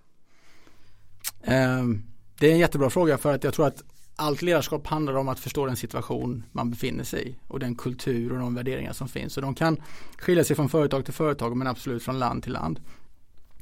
Ehm, 1.44 2.04
det 2.40 2.48
är 2.48 2.52
en 2.52 2.60
jättebra 2.60 2.90
fråga 2.90 3.18
för 3.18 3.34
att 3.34 3.44
jag 3.44 3.54
tror 3.54 3.68
att 3.68 3.84
allt 4.16 4.42
ledarskap 4.42 4.88
handlar 4.88 5.14
om 5.14 5.30
att 5.30 5.40
förstå 5.40 5.66
den 5.66 5.76
situation 5.76 6.44
man 6.52 6.70
befinner 6.70 7.04
sig 7.04 7.28
i 7.28 7.36
och 7.48 7.60
den 7.60 7.76
kultur 7.76 8.32
och 8.32 8.40
de 8.40 8.56
värderingar 8.56 8.94
som 8.94 9.08
finns. 9.08 9.34
Så 9.34 9.42
de 9.42 9.56
kan 9.56 9.78
skilja 10.18 10.44
sig 10.44 10.56
från 10.56 10.70
företag 10.70 11.06
till 11.06 11.14
företag 11.14 11.58
men 11.58 11.68
absolut 11.68 12.04
från 12.04 12.20
land 12.20 12.44
till 12.44 12.52
land. 12.54 12.80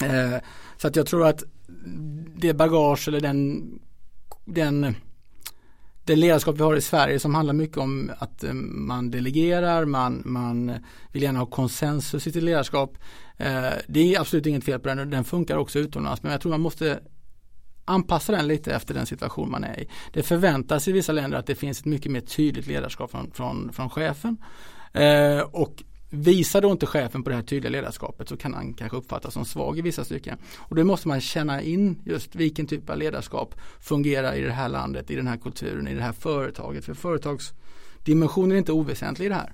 Ehm, 0.04 0.39
så 0.78 0.88
att 0.88 0.96
jag 0.96 1.06
tror 1.06 1.28
att 1.28 1.44
det 2.36 2.54
bagage 2.54 3.08
eller 3.08 3.20
den, 3.20 3.70
den 4.46 4.96
det 6.04 6.15
ledarskap 6.15 6.56
vi 6.56 6.63
har 6.63 6.76
i 6.76 6.82
Sverige 6.82 7.20
som 7.20 7.36
handlar 7.36 7.54
mycket 7.54 7.78
om 7.78 8.12
att 8.18 8.44
eh, 8.44 8.54
man 8.54 9.12
delegerar, 9.12 9.86
man, 9.86 10.22
man 10.26 10.74
vill 11.12 11.24
gärna 11.24 11.39
ha 11.39 11.46
konsensus 11.46 12.28
i 12.28 12.32
sitt 12.32 12.44
ledarskap. 12.44 12.98
Ehm, 13.38 13.74
det 13.88 14.15
är 14.15 14.20
absolut 14.20 14.46
inget 14.46 14.63
fel 14.63 14.80
på 14.80 14.88
den 14.88 15.00
och 15.00 15.08
den 15.08 15.24
funkar 15.24 15.58
också 15.58 15.80
utomlands 15.80 16.24
men 16.24 16.32
jag 16.32 16.42
tror 16.42 16.50
man 16.50 16.62
måste 16.62 17.00
anpassa 17.89 18.32
den 18.32 18.47
lite 18.47 18.75
efter 18.75 18.93
den 18.93 19.06
situation 19.06 19.52
man 19.52 19.63
är 19.63 19.80
i. 19.80 19.88
Det 20.13 20.23
förväntas 20.23 20.88
i 20.88 20.91
vissa 20.91 21.12
länder 21.12 21.38
att 21.38 21.45
det 21.45 21.56
finns 21.56 21.80
ett 21.80 21.86
mycket 21.86 22.12
mer 22.12 22.21
tydligt 22.21 22.67
ledarskap 22.67 23.12
från, 23.12 23.32
från, 23.32 23.73
från 23.73 23.89
chefen. 23.89 24.38
Eh, 24.93 25.39
och 25.39 25.84
visar 26.10 26.62
då 26.62 26.71
inte 26.71 26.86
chefen 26.86 27.23
på 27.23 27.30
det 27.30 27.36
här 27.36 27.43
tydliga 27.43 27.71
ledarskapet 27.71 28.30
så 28.30 28.38
kan 28.38 28.54
han 28.54 28.73
kanske 28.73 28.97
uppfattas 28.97 29.34
som 29.34 29.45
svag 29.45 29.80
i 29.80 29.82
vissa 29.82 30.04
stycken. 30.04 30.38
Och 30.58 30.75
då 30.75 30.84
måste 30.84 31.08
man 31.08 31.21
känna 31.21 31.62
in 31.62 32.02
just 32.06 32.36
vilken 32.36 32.67
typ 32.67 32.89
av 32.89 32.97
ledarskap 32.97 33.56
fungerar 33.80 34.36
i 34.36 34.41
det 34.41 34.52
här 34.52 34.69
landet, 34.69 35.12
i 35.12 35.15
den 35.15 35.28
här 35.28 35.38
kulturen, 35.38 35.88
i 35.88 35.95
det 35.95 36.02
här 36.02 36.12
företaget. 36.12 36.86
För 36.86 36.93
företagsdimensionen 36.93 38.52
är 38.52 38.58
inte 38.58 38.71
oväsentlig 38.71 39.25
i 39.25 39.30
det 39.30 39.36
här. 39.36 39.54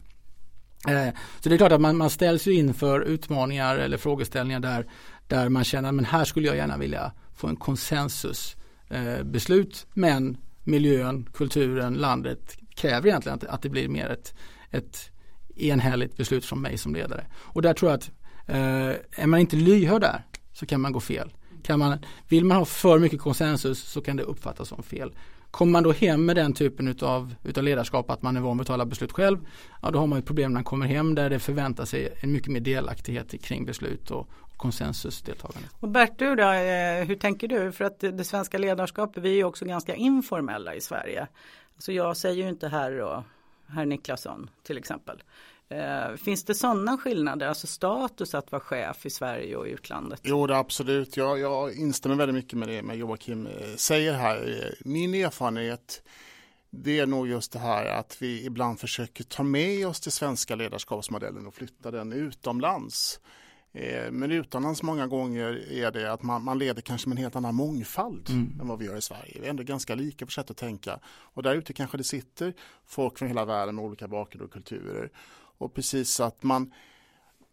Eh, 0.87 1.13
så 1.39 1.49
det 1.49 1.55
är 1.55 1.57
klart 1.57 1.71
att 1.71 1.81
man, 1.81 1.97
man 1.97 2.09
ställs 2.09 2.47
ju 2.47 2.53
inför 2.53 3.01
utmaningar 3.01 3.77
eller 3.77 3.97
frågeställningar 3.97 4.59
där, 4.59 4.85
där 5.27 5.49
man 5.49 5.63
känner 5.63 5.91
men 5.91 6.05
här 6.05 6.25
skulle 6.25 6.47
jag 6.47 6.57
gärna 6.57 6.77
vilja 6.77 7.11
få 7.35 7.47
en 7.47 7.55
konsensusbeslut 7.55 9.75
eh, 9.75 9.81
men 9.93 10.37
miljön, 10.63 11.29
kulturen, 11.33 11.93
landet 11.93 12.57
kräver 12.75 13.07
egentligen 13.07 13.37
att, 13.37 13.43
att 13.43 13.61
det 13.61 13.69
blir 13.69 13.87
mer 13.87 14.09
ett, 14.09 14.33
ett 14.71 15.11
enhälligt 15.55 16.17
beslut 16.17 16.45
från 16.45 16.61
mig 16.61 16.77
som 16.77 16.93
ledare. 16.93 17.25
Och 17.35 17.61
där 17.61 17.73
tror 17.73 17.91
jag 17.91 17.97
att 17.97 18.11
eh, 18.47 18.89
är 19.23 19.27
man 19.27 19.39
inte 19.39 19.55
lyhörd 19.55 20.01
där 20.01 20.25
så 20.53 20.65
kan 20.65 20.81
man 20.81 20.91
gå 20.91 20.99
fel. 20.99 21.33
Kan 21.63 21.79
man, 21.79 21.97
vill 22.27 22.45
man 22.45 22.57
ha 22.57 22.65
för 22.65 22.99
mycket 22.99 23.19
konsensus 23.19 23.83
så 23.83 24.01
kan 24.01 24.17
det 24.17 24.23
uppfattas 24.23 24.67
som 24.67 24.83
fel. 24.83 25.15
Kommer 25.51 25.71
man 25.71 25.83
då 25.83 25.91
hem 25.91 26.25
med 26.25 26.35
den 26.35 26.53
typen 26.53 26.87
utav, 26.87 27.35
utav 27.43 27.63
ledarskap 27.63 28.09
att 28.09 28.21
man 28.21 28.37
är 28.37 28.41
van 28.41 28.57
vid 28.57 28.61
att 28.61 28.67
ta 28.67 28.73
alla 28.73 28.85
beslut 28.85 29.11
själv, 29.11 29.37
ja 29.81 29.91
då 29.91 29.99
har 29.99 30.07
man 30.07 30.19
ett 30.19 30.25
problem 30.25 30.51
när 30.51 30.57
man 30.57 30.63
kommer 30.63 30.85
hem 30.85 31.15
där 31.15 31.29
det 31.29 31.39
förväntar 31.39 31.85
sig 31.85 32.13
en 32.19 32.31
mycket 32.31 32.51
mer 32.51 32.59
delaktighet 32.59 33.43
kring 33.43 33.65
beslut 33.65 34.11
och 34.11 34.29
konsensusdeltagande. 34.57 35.69
Och 35.79 35.89
Bert, 35.89 36.19
du 36.19 36.35
då, 36.35 36.51
eh, 36.51 37.05
hur 37.05 37.15
tänker 37.15 37.47
du? 37.47 37.71
För 37.71 37.85
att 37.85 37.99
det, 37.99 38.11
det 38.11 38.23
svenska 38.23 38.57
ledarskapet, 38.57 39.23
vi 39.23 39.29
är 39.29 39.35
ju 39.35 39.43
också 39.43 39.65
ganska 39.65 39.95
informella 39.95 40.75
i 40.75 40.81
Sverige. 40.81 41.27
Så 41.77 41.91
jag 41.91 42.17
säger 42.17 42.43
ju 42.43 42.49
inte 42.49 42.67
herr 42.67 43.01
och 43.01 43.23
herr 43.67 43.85
Niklasson 43.85 44.49
till 44.63 44.77
exempel. 44.77 45.23
Eh, 45.69 46.15
finns 46.15 46.43
det 46.43 46.55
sådana 46.55 46.97
skillnader, 46.97 47.47
alltså 47.47 47.67
status 47.67 48.35
att 48.35 48.51
vara 48.51 48.59
chef 48.59 49.05
i 49.05 49.09
Sverige 49.09 49.55
och 49.55 49.67
i 49.67 49.71
utlandet? 49.71 50.19
Jo, 50.23 50.47
det 50.47 50.57
absolut. 50.57 51.17
Jag, 51.17 51.39
jag 51.39 51.73
instämmer 51.73 52.15
väldigt 52.15 52.35
mycket 52.35 52.59
med 52.59 52.67
det 52.67 52.83
med 52.83 52.97
Joakim 52.97 53.47
eh, 53.47 53.75
säger 53.75 54.13
här. 54.13 54.75
Min 54.79 55.13
erfarenhet 55.13 56.01
det 56.83 56.99
är 56.99 57.05
nog 57.05 57.27
just 57.27 57.51
det 57.51 57.59
här 57.59 57.85
att 57.85 58.17
vi 58.21 58.45
ibland 58.45 58.79
försöker 58.79 59.23
ta 59.23 59.43
med 59.43 59.87
oss 59.87 59.99
den 59.99 60.11
svenska 60.11 60.55
ledarskapsmodellen 60.55 61.47
och 61.47 61.53
flytta 61.53 61.91
den 61.91 62.13
utomlands. 62.13 63.19
Eh, 63.75 64.11
Men 64.11 64.31
utomlands 64.31 64.83
många 64.83 65.07
gånger 65.07 65.71
är 65.71 65.91
det 65.91 66.13
att 66.13 66.23
man, 66.23 66.43
man 66.43 66.57
leder 66.59 66.81
kanske 66.81 67.09
med 67.09 67.15
en 67.17 67.21
helt 67.23 67.35
annan 67.35 67.55
mångfald 67.55 68.29
Mm. 68.29 68.59
än 68.61 68.67
vad 68.67 68.79
vi 68.79 68.85
gör 68.85 68.97
i 68.97 69.01
Sverige. 69.01 69.37
Vi 69.39 69.45
är 69.45 69.49
ändå 69.49 69.63
ganska 69.63 69.95
lika 69.95 70.25
på 70.25 70.31
sätt 70.31 70.51
att 70.51 70.57
tänka. 70.57 70.99
Och 71.05 71.43
där 71.43 71.55
ute 71.55 71.73
kanske 71.73 71.97
det 71.97 72.03
sitter 72.03 72.53
folk 72.85 73.17
från 73.17 73.27
hela 73.27 73.45
världen 73.45 73.75
med 73.75 73.85
olika 73.85 74.07
bakgrunder 74.07 74.45
och 74.45 74.53
kulturer. 74.53 75.09
Och 75.57 75.73
precis 75.73 76.19
att 76.19 76.43
man 76.43 76.73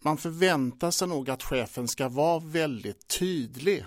man 0.04 0.16
förväntar 0.16 0.90
sig 0.90 1.08
nog 1.08 1.30
att 1.30 1.42
chefen 1.42 1.88
ska 1.88 2.08
vara 2.08 2.38
väldigt 2.38 3.08
tydlig 3.08 3.84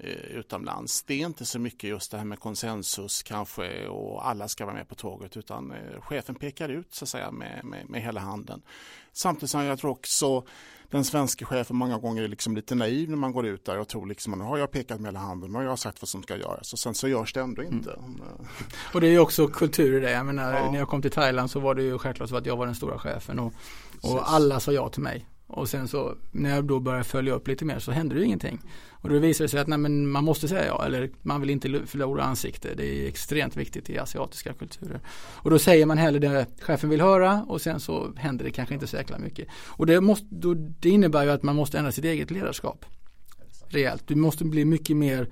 eh, 0.00 0.10
utomlands. 0.10 1.02
Det 1.02 1.14
är 1.14 1.26
inte 1.26 1.44
så 1.44 1.58
mycket 1.58 1.90
just 1.90 2.10
det 2.10 2.18
här 2.18 2.24
med 2.24 2.40
konsensus 2.40 3.22
kanske 3.22 3.86
och 3.86 4.28
alla 4.28 4.48
ska 4.48 4.64
vara 4.64 4.74
med 4.76 4.88
på 4.88 4.94
tåget 4.94 5.36
utan 5.36 5.72
eh, 5.72 6.00
chefen 6.00 6.34
pekar 6.34 6.68
ut 6.68 6.94
så 6.94 7.04
att 7.04 7.08
säga 7.08 7.30
med, 7.30 7.64
med, 7.64 7.90
med 7.90 8.02
hela 8.02 8.20
handen. 8.20 8.62
Samtidigt 9.12 9.50
som 9.50 9.64
jag 9.64 9.78
tror 9.78 9.90
också 9.90 10.44
den 10.90 11.04
svenska 11.04 11.44
chefen 11.44 11.76
många 11.76 11.98
gånger 11.98 12.22
är 12.22 12.28
liksom 12.28 12.56
lite 12.56 12.74
naiv 12.74 13.10
när 13.10 13.16
man 13.16 13.32
går 13.32 13.46
ut 13.46 13.64
där 13.64 13.78
och 13.78 13.88
tror 13.88 14.06
liksom 14.06 14.38
nu 14.38 14.44
har 14.44 14.58
jag 14.58 14.70
pekat 14.70 15.00
med 15.00 15.08
hela 15.08 15.18
handen, 15.18 15.52
nu 15.52 15.58
har 15.58 15.64
jag 15.64 15.78
sagt 15.78 16.02
vad 16.02 16.08
som 16.08 16.22
ska 16.22 16.36
göras 16.36 16.72
och 16.72 16.78
sen 16.78 16.94
så 16.94 17.08
görs 17.08 17.32
det 17.32 17.40
ändå 17.40 17.62
inte. 17.62 17.92
Mm. 17.92 18.20
Och 18.94 19.00
det 19.00 19.06
är 19.06 19.10
ju 19.10 19.18
också 19.18 19.48
kultur 19.48 19.96
i 19.96 20.00
det. 20.00 20.10
Jag 20.10 20.26
menar, 20.26 20.52
ja. 20.52 20.70
när 20.70 20.78
jag 20.78 20.88
kom 20.88 21.02
till 21.02 21.10
Thailand 21.10 21.50
så 21.50 21.60
var 21.60 21.74
det 21.74 21.82
ju 21.82 21.98
självklart 21.98 22.28
så 22.28 22.36
att 22.36 22.46
jag 22.46 22.56
var 22.56 22.66
den 22.66 22.74
stora 22.74 22.98
chefen 22.98 23.38
och, 23.38 23.52
och 24.02 24.32
alla 24.32 24.60
sa 24.60 24.72
ja 24.72 24.88
till 24.88 25.02
mig. 25.02 25.26
Och 25.48 25.68
sen 25.68 25.88
så 25.88 26.14
när 26.30 26.54
jag 26.54 26.64
då 26.64 26.80
började 26.80 27.04
följa 27.04 27.32
upp 27.32 27.48
lite 27.48 27.64
mer 27.64 27.78
så 27.78 27.92
hände 27.92 28.14
det 28.14 28.18
ju 28.18 28.26
ingenting. 28.26 28.60
Och 28.90 29.08
då 29.08 29.18
visade 29.18 29.44
det 29.44 29.48
sig 29.48 29.60
att 29.60 29.66
nej, 29.66 29.78
men 29.78 30.10
man 30.10 30.24
måste 30.24 30.48
säga 30.48 30.66
ja 30.66 30.86
eller 30.86 31.10
man 31.22 31.40
vill 31.40 31.50
inte 31.50 31.86
förlora 31.86 32.22
ansikte. 32.22 32.74
Det 32.74 32.84
är 32.84 33.08
extremt 33.08 33.56
viktigt 33.56 33.90
i 33.90 33.98
asiatiska 33.98 34.52
kulturer. 34.52 35.00
Och 35.18 35.50
då 35.50 35.58
säger 35.58 35.86
man 35.86 35.98
hellre 35.98 36.18
det 36.18 36.46
chefen 36.60 36.90
vill 36.90 37.00
höra 37.00 37.44
och 37.48 37.60
sen 37.60 37.80
så 37.80 38.12
händer 38.16 38.44
det 38.44 38.50
kanske 38.50 38.74
inte 38.74 38.86
så 38.86 38.96
jäkla 38.96 39.18
mycket. 39.18 39.48
Och 39.66 39.86
det, 39.86 40.00
måste, 40.00 40.26
då, 40.30 40.54
det 40.54 40.90
innebär 40.90 41.24
ju 41.24 41.30
att 41.30 41.42
man 41.42 41.56
måste 41.56 41.78
ändra 41.78 41.92
sitt 41.92 42.04
eget 42.04 42.30
ledarskap. 42.30 42.84
Rejält. 43.68 44.02
Du 44.06 44.14
måste 44.14 44.44
bli 44.44 44.64
mycket 44.64 44.96
mer 44.96 45.28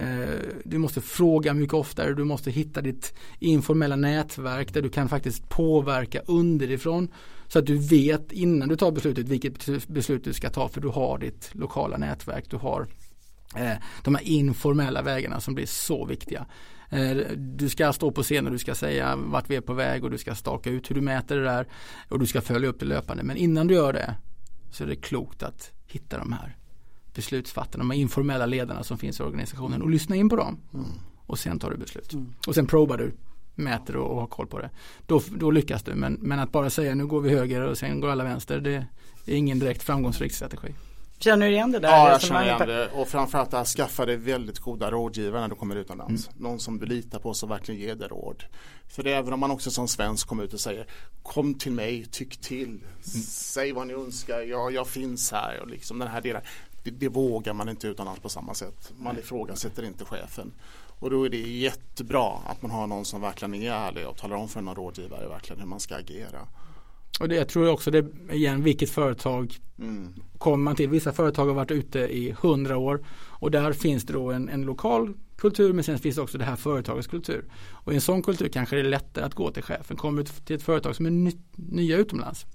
eh, 0.00 0.40
du 0.64 0.78
måste 0.78 1.00
fråga 1.00 1.54
mycket 1.54 1.74
oftare, 1.74 2.14
du 2.14 2.24
måste 2.24 2.50
hitta 2.50 2.80
ditt 2.80 3.14
informella 3.38 3.96
nätverk 3.96 4.74
där 4.74 4.82
du 4.82 4.88
kan 4.88 5.08
faktiskt 5.08 5.48
påverka 5.48 6.20
underifrån 6.26 7.08
så 7.52 7.58
att 7.58 7.66
du 7.66 7.78
vet 7.78 8.32
innan 8.32 8.68
du 8.68 8.76
tar 8.76 8.92
beslutet 8.92 9.28
vilket 9.28 9.88
beslut 9.88 10.24
du 10.24 10.32
ska 10.32 10.50
ta 10.50 10.68
för 10.68 10.80
du 10.80 10.88
har 10.88 11.18
ditt 11.18 11.50
lokala 11.54 11.96
nätverk. 11.96 12.50
Du 12.50 12.56
har 12.56 12.86
eh, 13.56 13.72
de 14.02 14.14
här 14.14 14.22
informella 14.22 15.02
vägarna 15.02 15.40
som 15.40 15.54
blir 15.54 15.66
så 15.66 16.04
viktiga. 16.04 16.46
Eh, 16.90 17.16
du 17.36 17.68
ska 17.68 17.92
stå 17.92 18.10
på 18.10 18.22
scen 18.22 18.46
och 18.46 18.52
du 18.52 18.58
ska 18.58 18.74
säga 18.74 19.16
vart 19.16 19.50
vi 19.50 19.56
är 19.56 19.60
på 19.60 19.72
väg 19.72 20.04
och 20.04 20.10
du 20.10 20.18
ska 20.18 20.34
staka 20.34 20.70
ut 20.70 20.90
hur 20.90 20.94
du 20.94 21.00
mäter 21.00 21.36
det 21.36 21.44
där 21.44 21.66
och 22.08 22.18
du 22.18 22.26
ska 22.26 22.40
följa 22.40 22.68
upp 22.68 22.80
det 22.80 22.86
löpande. 22.86 23.22
Men 23.22 23.36
innan 23.36 23.66
du 23.66 23.74
gör 23.74 23.92
det 23.92 24.14
så 24.70 24.84
är 24.84 24.88
det 24.88 24.96
klokt 24.96 25.42
att 25.42 25.70
hitta 25.86 26.18
de 26.18 26.32
här 26.32 26.56
beslutsfattarna, 27.14 27.82
de 27.82 27.90
här 27.90 27.98
informella 27.98 28.46
ledarna 28.46 28.82
som 28.82 28.98
finns 28.98 29.20
i 29.20 29.22
organisationen 29.22 29.82
och 29.82 29.90
lyssna 29.90 30.16
in 30.16 30.28
på 30.28 30.36
dem. 30.36 30.58
Mm. 30.74 30.86
Och 31.26 31.38
sen 31.38 31.58
tar 31.58 31.70
du 31.70 31.76
beslut. 31.76 32.12
Mm. 32.12 32.34
Och 32.46 32.54
sen 32.54 32.66
probar 32.66 32.96
du 32.96 33.12
mäter 33.54 33.96
och, 33.96 34.10
och 34.10 34.20
har 34.20 34.26
koll 34.26 34.46
på 34.46 34.58
det. 34.58 34.70
Då, 35.06 35.22
då 35.30 35.50
lyckas 35.50 35.82
du 35.82 35.94
men, 35.94 36.18
men 36.20 36.38
att 36.38 36.52
bara 36.52 36.70
säga 36.70 36.94
nu 36.94 37.06
går 37.06 37.20
vi 37.20 37.30
höger 37.30 37.60
och 37.60 37.78
sen 37.78 38.00
går 38.00 38.08
alla 38.08 38.24
vänster 38.24 38.60
det 38.60 38.86
är 39.26 39.36
ingen 39.36 39.58
direkt 39.58 39.82
framgångsrik 39.82 40.32
strategi. 40.32 40.74
Känner 41.18 41.46
du 41.46 41.52
igen 41.52 41.72
det 41.72 41.78
där? 41.78 41.88
Ja, 41.88 42.10
jag 42.10 42.20
känner 42.20 42.44
igen 42.44 42.68
det 42.68 42.88
och 42.88 43.08
framförallt 43.08 43.54
att 43.54 43.66
skaffa 43.66 44.06
dig 44.06 44.16
väldigt 44.16 44.58
goda 44.58 44.90
rådgivare 44.90 45.40
när 45.40 45.48
du 45.48 45.54
kommer 45.54 45.76
utomlands. 45.76 46.28
Mm. 46.28 46.42
Någon 46.42 46.60
som 46.60 46.78
du 46.78 46.86
litar 46.86 47.18
på 47.18 47.34
som 47.34 47.48
verkligen 47.48 47.80
ger 47.80 47.94
dig 47.94 48.08
råd. 48.08 48.44
För 48.88 49.02
det 49.02 49.12
är 49.12 49.16
även 49.16 49.32
om 49.32 49.40
man 49.40 49.50
också 49.50 49.70
som 49.70 49.88
svensk 49.88 50.28
kommer 50.28 50.44
ut 50.44 50.54
och 50.54 50.60
säger 50.60 50.86
kom 51.22 51.54
till 51.54 51.72
mig, 51.72 52.06
tyck 52.10 52.36
till, 52.36 52.68
mm. 52.68 52.82
säg 53.26 53.72
vad 53.72 53.86
ni 53.86 53.94
önskar, 53.94 54.40
jag, 54.40 54.72
jag 54.72 54.86
finns 54.86 55.32
här 55.32 55.60
och 55.60 55.68
liksom 55.68 55.98
den 55.98 56.08
här 56.08 56.20
delen. 56.20 56.42
Det, 56.84 56.90
det 56.90 57.08
vågar 57.08 57.52
man 57.52 57.68
inte 57.68 57.88
utomlands 57.88 58.20
på 58.20 58.28
samma 58.28 58.54
sätt. 58.54 58.92
Man 58.96 59.18
ifrågasätter 59.18 59.82
inte 59.82 60.04
chefen. 60.04 60.52
Och 61.02 61.10
då 61.10 61.24
är 61.24 61.28
det 61.28 61.36
jättebra 61.36 62.38
att 62.46 62.62
man 62.62 62.70
har 62.70 62.86
någon 62.86 63.04
som 63.04 63.20
verkligen 63.20 63.54
är 63.54 63.72
ärlig 63.72 64.08
och 64.08 64.16
talar 64.16 64.36
om 64.36 64.48
för 64.48 64.60
en 64.60 64.74
rådgivare 64.74 65.28
verkligen 65.28 65.60
hur 65.60 65.68
man 65.68 65.80
ska 65.80 65.96
agera. 65.96 66.48
Och 67.20 67.28
det 67.28 67.34
jag 67.34 67.48
tror 67.48 67.70
också 67.70 67.90
det 67.90 68.06
igen 68.30 68.62
vilket 68.62 68.90
företag 68.90 69.56
mm. 69.78 70.14
kommer 70.38 70.64
man 70.64 70.76
till. 70.76 70.88
Vissa 70.88 71.12
företag 71.12 71.46
har 71.46 71.54
varit 71.54 71.70
ute 71.70 71.98
i 71.98 72.34
hundra 72.40 72.76
år 72.76 73.04
och 73.28 73.50
där 73.50 73.72
finns 73.72 74.04
det 74.04 74.12
då 74.12 74.30
en, 74.30 74.48
en, 74.48 74.62
lokal 74.62 75.14
kultur 75.36 75.72
men 75.72 75.84
sen 75.84 75.98
finns 75.98 76.16
det 76.16 76.22
också 76.22 76.38
det 76.38 76.44
här 76.44 76.56
företagets 76.56 77.08
kultur. 77.08 77.44
Och 77.70 77.92
i 77.92 77.94
en 77.94 78.00
sån 78.00 78.22
kultur 78.22 78.48
kanske 78.48 78.76
det 78.76 78.82
är 78.82 78.84
lättare 78.84 79.24
att 79.24 79.34
gå 79.34 79.50
till 79.50 79.62
chefen. 79.62 79.96
Kommer 79.96 80.22
du 80.22 80.28
till 80.44 80.56
ett 80.56 80.62
företag 80.62 80.96
som 80.96 81.06
är 81.06 81.10
ny, 81.10 81.32
nya 81.56 81.96
utomlands 81.96 82.46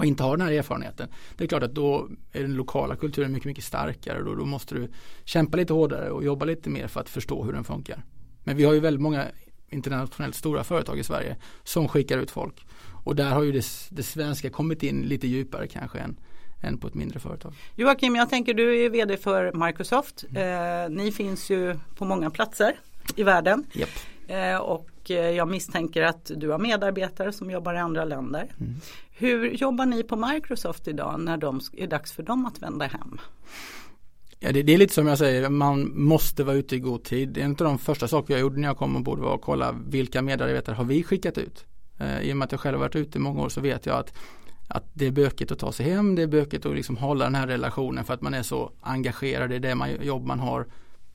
och 0.00 0.06
inte 0.06 0.22
har 0.22 0.36
den 0.36 0.46
här 0.46 0.52
erfarenheten. 0.52 1.08
Det 1.36 1.44
är 1.44 1.48
klart 1.48 1.62
att 1.62 1.74
då 1.74 2.08
är 2.32 2.42
den 2.42 2.54
lokala 2.54 2.96
kulturen 2.96 3.32
mycket, 3.32 3.46
mycket 3.46 3.64
starkare. 3.64 4.22
Då, 4.22 4.34
då 4.34 4.44
måste 4.44 4.74
du 4.74 4.88
kämpa 5.24 5.56
lite 5.56 5.72
hårdare 5.72 6.10
och 6.10 6.24
jobba 6.24 6.44
lite 6.44 6.70
mer 6.70 6.86
för 6.86 7.00
att 7.00 7.08
förstå 7.08 7.44
hur 7.44 7.52
den 7.52 7.64
funkar. 7.64 8.04
Men 8.44 8.56
vi 8.56 8.64
har 8.64 8.72
ju 8.72 8.80
väldigt 8.80 9.00
många 9.00 9.26
internationellt 9.68 10.34
stora 10.34 10.64
företag 10.64 10.98
i 10.98 11.04
Sverige 11.04 11.36
som 11.64 11.88
skickar 11.88 12.18
ut 12.18 12.30
folk. 12.30 12.66
Och 13.04 13.16
där 13.16 13.30
har 13.30 13.42
ju 13.42 13.52
det, 13.52 13.64
det 13.90 14.02
svenska 14.02 14.50
kommit 14.50 14.82
in 14.82 15.02
lite 15.02 15.26
djupare 15.26 15.66
kanske 15.66 15.98
än, 15.98 16.16
än 16.60 16.78
på 16.78 16.86
ett 16.86 16.94
mindre 16.94 17.20
företag. 17.20 17.54
Joakim, 17.76 18.16
jag 18.16 18.30
tänker 18.30 18.54
du 18.54 18.84
är 18.84 18.90
vd 18.90 19.16
för 19.16 19.66
Microsoft. 19.66 20.24
Eh, 20.34 20.90
ni 20.90 21.12
finns 21.12 21.50
ju 21.50 21.78
på 21.96 22.04
många 22.04 22.30
platser 22.30 22.72
i 23.16 23.22
världen. 23.22 23.66
Yep. 23.74 23.88
Eh, 24.30 24.56
och 24.56 24.90
Eh, 25.10 25.16
jag 25.16 25.48
misstänker 25.48 26.02
att 26.02 26.30
du 26.36 26.48
har 26.48 26.58
medarbetare 26.58 27.32
som 27.32 27.50
jobbar 27.50 27.74
i 27.74 27.78
andra 27.78 28.04
länder. 28.04 28.48
Mm. 28.60 28.74
Hur 29.10 29.50
jobbar 29.50 29.86
ni 29.86 30.02
på 30.02 30.16
Microsoft 30.16 30.88
idag 30.88 31.20
när 31.20 31.36
det 31.36 31.82
är 31.82 31.86
dags 31.86 32.12
för 32.12 32.22
dem 32.22 32.46
att 32.46 32.62
vända 32.62 32.86
hem? 32.86 33.18
Ja, 34.38 34.52
det, 34.52 34.62
det, 34.62 34.74
är 34.74 34.78
lite 34.78 34.94
som 34.94 35.06
jag 35.06 35.18
säger, 35.18 35.48
man 35.48 35.92
måste 35.94 36.44
vara 36.44 36.56
ute 36.56 36.76
i 36.76 36.78
god 36.78 37.04
tid. 37.04 37.38
En 37.38 37.50
av 37.50 37.56
de 37.56 37.78
första 37.78 38.08
saker 38.08 38.34
jag 38.34 38.40
gjorde 38.40 38.60
när 38.60 38.68
jag 38.68 38.76
kom 38.76 38.96
ombord 38.96 39.18
var 39.18 39.34
att 39.34 39.40
kolla 39.40 39.74
vilka 39.86 40.22
medarbetare 40.22 40.74
har 40.74 40.84
vi 40.84 41.02
skickat 41.02 41.38
ut. 41.38 41.64
Eh, 41.98 42.20
I 42.20 42.32
och 42.32 42.36
med 42.36 42.46
att 42.46 42.52
jag 42.52 42.60
själv 42.60 42.78
varit 42.78 42.96
ute 42.96 43.18
i 43.18 43.20
många 43.20 43.42
år 43.42 43.48
så 43.48 43.60
vet 43.60 43.86
jag 43.86 43.98
att, 43.98 44.14
att 44.68 44.84
det 44.92 45.06
är 45.06 45.10
bökigt 45.10 45.52
att 45.52 45.58
ta 45.58 45.72
sig 45.72 45.90
hem, 45.90 46.14
det 46.14 46.22
är 46.22 46.26
bökigt 46.26 46.66
att 46.66 46.76
liksom 46.76 46.96
hålla 46.96 47.24
den 47.24 47.34
här 47.34 47.46
relationen 47.46 48.04
för 48.04 48.14
att 48.14 48.22
man 48.22 48.34
är 48.34 48.42
så 48.42 48.72
engagerad 48.80 49.52
i 49.52 49.58
det 49.58 49.74
man, 49.74 49.90
jobb 50.02 50.26
man 50.26 50.40
har 50.40 50.66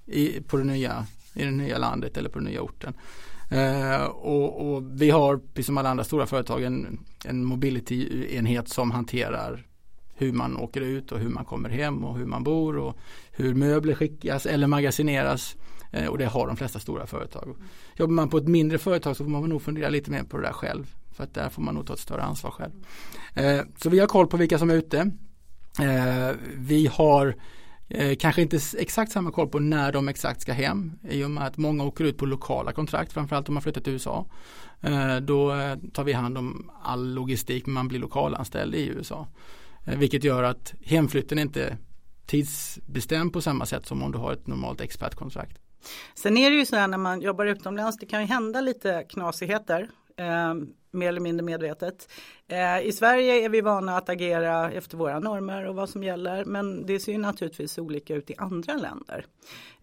i, 0.05 0.41
på 0.41 0.57
det 0.57 0.63
nya, 0.63 1.05
i 1.35 1.43
det 1.43 1.51
nya 1.51 1.77
landet 1.77 2.17
eller 2.17 2.29
på 2.29 2.39
den 2.39 2.47
nya 2.47 2.61
orten. 2.61 2.93
Eh, 3.49 4.03
och, 4.05 4.73
och, 4.73 4.83
vi 5.01 5.09
har, 5.09 5.37
precis 5.37 5.65
som 5.65 5.77
alla 5.77 5.89
andra 5.89 6.03
stora 6.03 6.25
företag, 6.25 6.63
en, 6.63 6.99
en 7.25 7.45
mobility-enhet 7.45 8.69
som 8.69 8.91
hanterar 8.91 9.65
hur 10.17 10.33
man 10.33 10.57
åker 10.57 10.81
ut 10.81 11.11
och 11.11 11.19
hur 11.19 11.29
man 11.29 11.45
kommer 11.45 11.69
hem 11.69 12.03
och 12.03 12.17
hur 12.17 12.25
man 12.25 12.43
bor 12.43 12.77
och 12.77 12.97
hur 13.31 13.53
möbler 13.53 13.95
skickas 13.95 14.45
eller 14.45 14.67
magasineras. 14.67 15.55
Eh, 15.91 16.07
och 16.07 16.17
det 16.17 16.25
har 16.25 16.47
de 16.47 16.55
flesta 16.55 16.79
stora 16.79 17.07
företag. 17.07 17.55
Jobbar 17.95 18.13
man 18.13 18.29
på 18.29 18.37
ett 18.37 18.47
mindre 18.47 18.77
företag 18.77 19.17
så 19.17 19.23
får 19.23 19.31
man 19.31 19.49
nog 19.49 19.61
fundera 19.61 19.89
lite 19.89 20.11
mer 20.11 20.23
på 20.23 20.37
det 20.37 20.43
där 20.43 20.53
själv. 20.53 20.95
För 21.11 21.23
att 21.23 21.33
där 21.33 21.49
får 21.49 21.61
man 21.61 21.75
nog 21.75 21.87
ta 21.87 21.93
ett 21.93 21.99
större 21.99 22.21
ansvar 22.21 22.51
själv. 22.51 22.71
Eh, 23.33 23.65
så 23.77 23.89
vi 23.89 23.99
har 23.99 24.07
koll 24.07 24.27
på 24.27 24.37
vilka 24.37 24.59
som 24.59 24.69
är 24.69 24.75
ute. 24.75 25.11
Eh, 25.79 26.35
vi 26.55 26.87
har 26.87 27.35
Eh, 27.87 28.15
kanske 28.15 28.41
inte 28.41 28.59
exakt 28.77 29.11
samma 29.11 29.31
koll 29.31 29.47
på 29.47 29.59
när 29.59 29.91
de 29.91 30.07
exakt 30.07 30.41
ska 30.41 30.53
hem 30.53 30.91
i 31.09 31.23
och 31.23 31.31
med 31.31 31.47
att 31.47 31.57
många 31.57 31.83
åker 31.83 32.03
ut 32.03 32.17
på 32.17 32.25
lokala 32.25 32.71
kontrakt 32.71 33.13
framförallt 33.13 33.47
om 33.47 33.53
man 33.53 33.63
flyttar 33.63 33.81
till 33.81 33.93
USA. 33.93 34.25
Eh, 34.81 35.17
då 35.17 35.53
eh, 35.53 35.75
tar 35.93 36.03
vi 36.03 36.13
hand 36.13 36.37
om 36.37 36.71
all 36.83 37.13
logistik 37.13 37.65
men 37.65 37.73
man 37.73 37.87
blir 37.87 37.99
lokalanställd 37.99 38.75
i 38.75 38.87
USA. 38.87 39.27
Eh, 39.85 39.97
vilket 39.97 40.23
gör 40.23 40.43
att 40.43 40.73
hemflytten 40.85 41.39
inte 41.39 41.77
tidsbestämd 42.25 43.33
på 43.33 43.41
samma 43.41 43.65
sätt 43.65 43.85
som 43.85 44.03
om 44.03 44.11
du 44.11 44.17
har 44.17 44.33
ett 44.33 44.47
normalt 44.47 44.81
expertkontrakt. 44.81 45.57
Sen 46.15 46.37
är 46.37 46.49
det 46.49 46.55
ju 46.55 46.65
så 46.65 46.75
här 46.75 46.87
när 46.87 46.97
man 46.97 47.21
jobbar 47.21 47.45
utomlands, 47.45 47.97
det 47.97 48.05
kan 48.05 48.21
ju 48.21 48.27
hända 48.27 48.61
lite 48.61 49.05
knasigheter. 49.09 49.89
Ehm, 50.17 50.67
Mer 50.95 51.07
eller 51.07 51.21
mindre 51.21 51.45
medvetet. 51.45 52.09
Eh, 52.47 52.87
I 52.87 52.91
Sverige 52.91 53.45
är 53.45 53.49
vi 53.49 53.61
vana 53.61 53.97
att 53.97 54.09
agera 54.09 54.71
efter 54.71 54.97
våra 54.97 55.19
normer 55.19 55.67
och 55.67 55.75
vad 55.75 55.89
som 55.89 56.03
gäller 56.03 56.45
men 56.45 56.85
det 56.85 56.99
ser 56.99 57.11
ju 57.11 57.17
naturligtvis 57.17 57.77
olika 57.77 58.15
ut 58.15 58.29
i 58.29 58.35
andra 58.37 58.73
länder. 58.73 59.25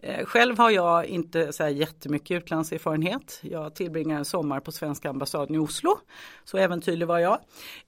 Eh, 0.05 0.25
själv 0.25 0.59
har 0.59 0.71
jag 0.71 1.07
inte 1.07 1.53
så 1.53 1.63
här 1.63 1.71
jättemycket 1.71 2.37
utlandserfarenhet. 2.37 3.39
Jag 3.43 3.75
tillbringar 3.75 4.19
en 4.19 4.25
sommar 4.25 4.61
på 4.61 4.73
svenska 4.73 5.11
ambassaden 5.11 5.55
i 5.55 5.59
Oslo. 5.59 5.99
Så 6.45 6.59
äventyrlig 6.59 7.07
var 7.07 7.19
jag. 7.19 7.39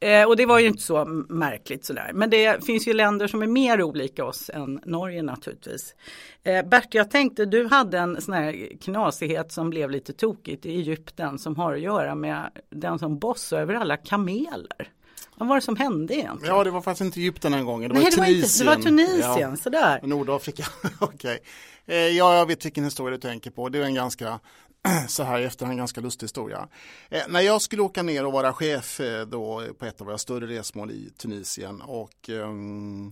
Eh, 0.00 0.28
och 0.28 0.36
det 0.36 0.46
var 0.46 0.58
ju 0.58 0.66
inte 0.66 0.82
så 0.82 1.04
märkligt 1.28 1.84
sådär. 1.84 2.10
Men 2.14 2.30
det 2.30 2.64
finns 2.64 2.88
ju 2.88 2.92
länder 2.92 3.26
som 3.26 3.42
är 3.42 3.46
mer 3.46 3.82
olika 3.82 4.24
oss 4.24 4.50
än 4.54 4.80
Norge 4.84 5.22
naturligtvis. 5.22 5.94
Eh, 6.42 6.68
Bert, 6.68 6.94
jag 6.94 7.10
tänkte 7.10 7.44
du 7.44 7.66
hade 7.66 7.98
en 7.98 8.20
sån 8.20 8.34
här 8.34 8.78
knasighet 8.80 9.52
som 9.52 9.70
blev 9.70 9.90
lite 9.90 10.12
tokigt 10.12 10.66
i 10.66 10.70
Egypten 10.70 11.38
som 11.38 11.56
har 11.56 11.74
att 11.74 11.80
göra 11.80 12.14
med 12.14 12.50
den 12.70 12.98
som 12.98 13.13
bossar 13.18 13.60
över 13.60 13.74
alla 13.74 13.96
kameler. 13.96 14.90
Vad 15.36 15.48
var 15.48 15.56
det 15.56 15.62
som 15.62 15.76
hände 15.76 16.14
egentligen? 16.14 16.54
Ja, 16.54 16.64
det 16.64 16.70
var 16.70 16.80
faktiskt 16.80 17.04
inte 17.04 17.20
Egypten 17.20 17.52
den 17.52 17.64
gången. 17.64 17.88
Det 17.88 17.94
Nej, 17.94 18.04
var 18.04 18.10
det 18.10 18.16
Tunisien. 18.16 18.66
Var 18.66 18.74
inte, 18.74 18.90
det 18.90 18.96
var 18.96 19.06
Tunisien, 19.06 19.50
ja. 19.50 19.56
sådär. 19.56 20.00
Nordafrika, 20.02 20.64
okej. 21.00 21.16
Okay. 21.16 21.38
Eh, 21.86 21.96
ja, 21.96 22.36
jag 22.36 22.46
vet 22.46 22.64
vilken 22.64 22.84
historia 22.84 23.16
du 23.16 23.20
tänker 23.20 23.50
på. 23.50 23.68
Det 23.68 23.78
är 23.78 23.82
en 23.82 23.94
ganska 23.94 24.40
så 25.08 25.22
här 25.22 25.40
i 25.40 25.44
efterhand 25.44 25.78
ganska 25.78 26.00
lustig 26.00 26.24
historia. 26.24 26.68
Eh, 27.08 27.22
när 27.28 27.40
jag 27.40 27.62
skulle 27.62 27.82
åka 27.82 28.02
ner 28.02 28.26
och 28.26 28.32
vara 28.32 28.52
chef 28.52 29.00
eh, 29.00 29.26
då 29.26 29.62
på 29.78 29.86
ett 29.86 30.00
av 30.00 30.06
våra 30.06 30.18
större 30.18 30.46
resmål 30.46 30.90
i 30.90 31.10
Tunisien 31.16 31.80
och 31.80 32.28
um, 32.28 33.10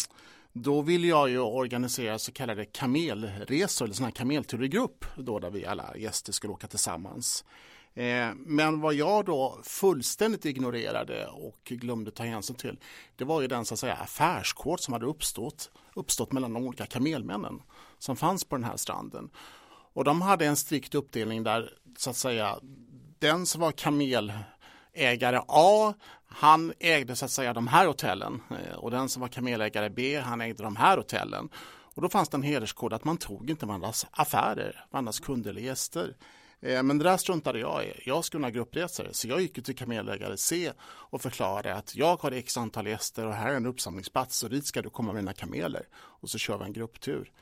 då 0.53 0.83
ville 0.83 1.07
jag 1.07 1.31
ju 1.31 1.39
organisera 1.39 2.19
så 2.19 2.33
kallade 2.33 2.65
kamelresor, 2.65 3.85
eller 3.85 3.95
sådana 3.95 4.09
här 4.09 4.15
kamelturer 4.15 4.65
i 4.65 4.69
grupp, 4.69 5.05
då 5.17 5.39
där 5.39 5.51
vi 5.51 5.67
alla 5.67 5.97
gäster 5.97 6.33
skulle 6.33 6.53
åka 6.53 6.67
tillsammans. 6.67 7.45
Eh, 7.95 8.31
men 8.35 8.81
vad 8.81 8.95
jag 8.95 9.25
då 9.25 9.61
fullständigt 9.63 10.45
ignorerade 10.45 11.27
och 11.27 11.61
glömde 11.65 12.11
ta 12.11 12.23
hänsyn 12.23 12.57
till, 12.57 12.79
det 13.17 13.25
var 13.25 13.41
ju 13.41 13.49
den 13.49 13.65
så 13.65 13.75
att 13.75 13.81
säga 13.81 13.95
affärskod 13.95 14.81
som 14.81 14.93
hade 14.93 15.07
uppstått, 15.07 15.71
uppstått 15.95 16.33
mellan 16.33 16.53
de 16.53 16.67
olika 16.67 16.87
kamelmännen 16.87 17.63
som 17.99 18.17
fanns 18.17 18.45
på 18.45 18.57
den 18.57 18.65
här 18.65 18.77
stranden. 18.77 19.31
Och 19.95 20.05
de 20.05 20.23
hade 20.23 20.47
en 20.47 20.57
strikt 20.57 20.95
uppdelning 20.95 21.43
där 21.43 21.73
så 21.99 22.11
att 22.11 22.17
säga 22.17 22.59
den 23.19 23.47
som 23.47 23.61
var 23.61 23.73
kamelägare 23.73 25.41
A, 25.49 25.95
han 26.27 26.73
ägde 26.79 27.17
så 27.17 27.25
att 27.25 27.31
säga 27.31 27.53
de 27.53 27.67
här 27.67 27.87
hotellen 27.87 28.43
eh, 28.51 28.77
och 28.77 28.91
den 28.91 29.09
som 29.09 29.21
var 29.21 29.29
kamelägare 29.29 29.91
B, 29.91 30.21
han 30.21 30.41
ägde 30.41 30.63
de 30.63 30.77
här 30.77 30.97
hotellen. 30.97 31.49
Och 31.95 32.03
då 32.03 32.09
fanns 32.09 32.29
det 32.29 32.37
en 32.37 32.43
hederskod 32.43 32.93
att 32.93 33.05
man 33.05 33.17
tog 33.17 33.51
inte 33.51 33.67
varandras 33.67 34.07
affärer, 34.11 34.85
varandras 34.91 35.21
kunder 35.21 35.51
eller 35.51 35.61
gäster. 35.61 36.17
Eh, 36.63 36.83
men 36.83 36.99
det 36.99 37.05
där 37.05 37.17
struntade 37.17 37.59
jag 37.59 37.85
i. 37.85 37.93
Jag 38.05 38.25
skulle 38.25 38.45
ha 38.45 38.51
gruppresor 38.51 39.09
så 39.13 39.29
jag 39.29 39.41
gick 39.41 39.65
till 39.65 39.77
kamelägare 39.77 40.37
C 40.37 40.73
och 40.83 41.23
förklarade 41.23 41.75
att 41.75 41.97
jag 41.97 42.23
har 42.23 42.33
x 42.33 42.57
antal 42.57 42.87
gäster 42.87 43.27
och 43.27 43.35
här 43.35 43.51
är 43.51 43.57
en 43.57 43.67
uppsamlingsplats 43.67 44.43
och 44.43 44.51
dit 44.51 44.67
ska 44.67 44.83
du 44.83 44.91
komma 44.91 45.13
med 45.13 45.23
dina 45.23 45.33
kameler 45.33 45.87
och 45.95 46.31
så 46.31 46.39
kör 46.39 46.59
vi 46.59 46.65
en 46.65 46.73
grupptur. 46.73 47.33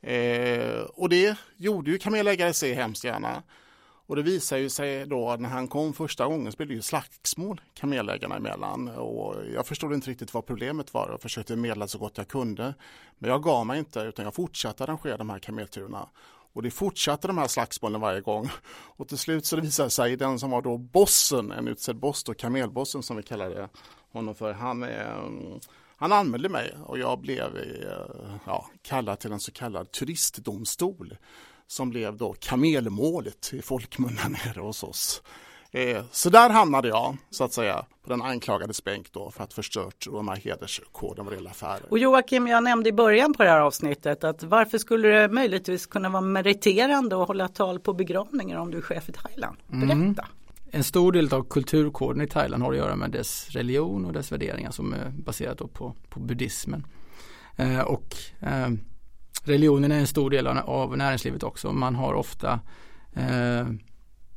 Eh, 0.00 0.80
och 0.82 1.08
det 1.08 1.36
gjorde 1.56 1.90
ju 1.90 1.98
kamelägare 1.98 2.52
C 2.52 2.74
hemskt 2.74 3.04
gärna. 3.04 3.42
Och 4.06 4.16
det 4.16 4.22
visar 4.22 4.56
ju 4.56 4.70
sig 4.70 5.06
då 5.06 5.36
när 5.38 5.48
han 5.48 5.68
kom 5.68 5.92
första 5.92 6.26
gången 6.26 6.52
så 6.52 6.56
blev 6.56 6.68
det 6.68 6.74
ju 6.74 6.82
slagsmål 6.82 7.60
kamelägarna 7.74 8.36
emellan 8.36 8.88
och 8.88 9.36
jag 9.54 9.66
förstod 9.66 9.92
inte 9.92 10.10
riktigt 10.10 10.34
vad 10.34 10.46
problemet 10.46 10.94
var 10.94 11.08
och 11.08 11.22
försökte 11.22 11.56
medla 11.56 11.88
så 11.88 11.98
gott 11.98 12.18
jag 12.18 12.28
kunde. 12.28 12.74
Men 13.18 13.30
jag 13.30 13.42
gav 13.42 13.66
mig 13.66 13.78
inte 13.78 14.00
utan 14.00 14.24
jag 14.24 14.34
fortsatte 14.34 14.84
arrangera 14.84 15.16
de 15.16 15.30
här 15.30 15.38
kamelturerna 15.38 16.08
och 16.52 16.62
det 16.62 16.70
fortsatte 16.70 17.26
de 17.26 17.38
här 17.38 17.48
slagsmålen 17.48 18.00
varje 18.00 18.20
gång. 18.20 18.50
Och 18.96 19.08
till 19.08 19.18
slut 19.18 19.46
så 19.46 19.60
visade 19.60 19.86
det 19.86 19.90
sig 19.90 20.16
den 20.16 20.38
som 20.38 20.50
var 20.50 20.62
då 20.62 20.78
bossen, 20.78 21.52
en 21.52 21.68
utsedd 21.68 21.96
boss 21.96 22.24
då, 22.24 22.34
kamelbossen 22.34 23.02
som 23.02 23.16
vi 23.16 23.22
kallade 23.22 23.68
honom 24.12 24.34
för, 24.34 24.52
han, 24.52 24.82
ehm, 24.82 25.60
han 25.96 26.12
anmälde 26.12 26.48
mig 26.48 26.76
och 26.86 26.98
jag 26.98 27.20
blev 27.20 27.56
eh, 27.56 28.36
ja, 28.46 28.70
kallad 28.82 29.18
till 29.18 29.32
en 29.32 29.40
så 29.40 29.52
kallad 29.52 29.92
turistdomstol 29.92 31.16
som 31.66 31.90
blev 31.90 32.16
då 32.16 32.34
kamelmålet 32.40 33.52
i 33.52 33.62
folkmun 33.62 34.18
nere 34.28 34.60
hos 34.60 34.82
oss. 34.82 35.22
Eh, 35.74 36.02
så 36.10 36.30
där 36.30 36.50
hamnade 36.50 36.88
jag, 36.88 37.16
så 37.30 37.44
att 37.44 37.52
säga, 37.52 37.84
på 38.04 38.10
den 38.10 38.22
anklagades 38.22 38.84
bänk 38.84 39.12
då 39.12 39.30
för 39.30 39.44
att 39.44 39.52
förstört 39.52 40.06
de 40.10 40.28
här 40.28 40.36
hederskoden 40.36 41.24
vad 41.24 41.42
det 41.42 41.50
affärer. 41.50 41.82
Och 41.90 41.98
Joakim, 41.98 42.46
jag 42.46 42.64
nämnde 42.64 42.88
i 42.88 42.92
början 42.92 43.32
på 43.32 43.42
det 43.42 43.48
här 43.48 43.60
avsnittet 43.60 44.24
att 44.24 44.42
varför 44.42 44.78
skulle 44.78 45.08
det 45.08 45.28
möjligtvis 45.28 45.86
kunna 45.86 46.08
vara 46.08 46.22
meriterande 46.22 47.22
att 47.22 47.28
hålla 47.28 47.48
tal 47.48 47.80
på 47.80 47.92
begravningar 47.92 48.58
om 48.58 48.70
du 48.70 48.78
är 48.78 48.82
chef 48.82 49.08
i 49.08 49.12
Thailand? 49.12 49.56
Mm. 49.72 49.88
Berätta! 49.88 50.22
Mm. 50.22 50.36
En 50.74 50.84
stor 50.84 51.12
del 51.12 51.34
av 51.34 51.42
kulturkoden 51.42 52.22
i 52.22 52.26
Thailand 52.26 52.62
har 52.62 52.72
att 52.72 52.78
göra 52.78 52.96
med 52.96 53.10
dess 53.10 53.50
religion 53.50 54.04
och 54.04 54.12
dess 54.12 54.32
värderingar 54.32 54.70
som 54.70 54.92
är 54.92 55.10
baserat 55.10 55.58
på, 55.58 55.94
på 56.08 56.20
buddhismen. 56.20 56.86
Eh, 57.56 57.80
och 57.80 58.16
eh, 58.40 58.68
religionen 59.44 59.92
är 59.92 59.98
en 59.98 60.06
stor 60.06 60.30
del 60.30 60.46
av 60.46 60.96
näringslivet 60.96 61.42
också. 61.42 61.72
Man 61.72 61.94
har 61.94 62.14
ofta 62.14 62.60
eh, 63.12 63.66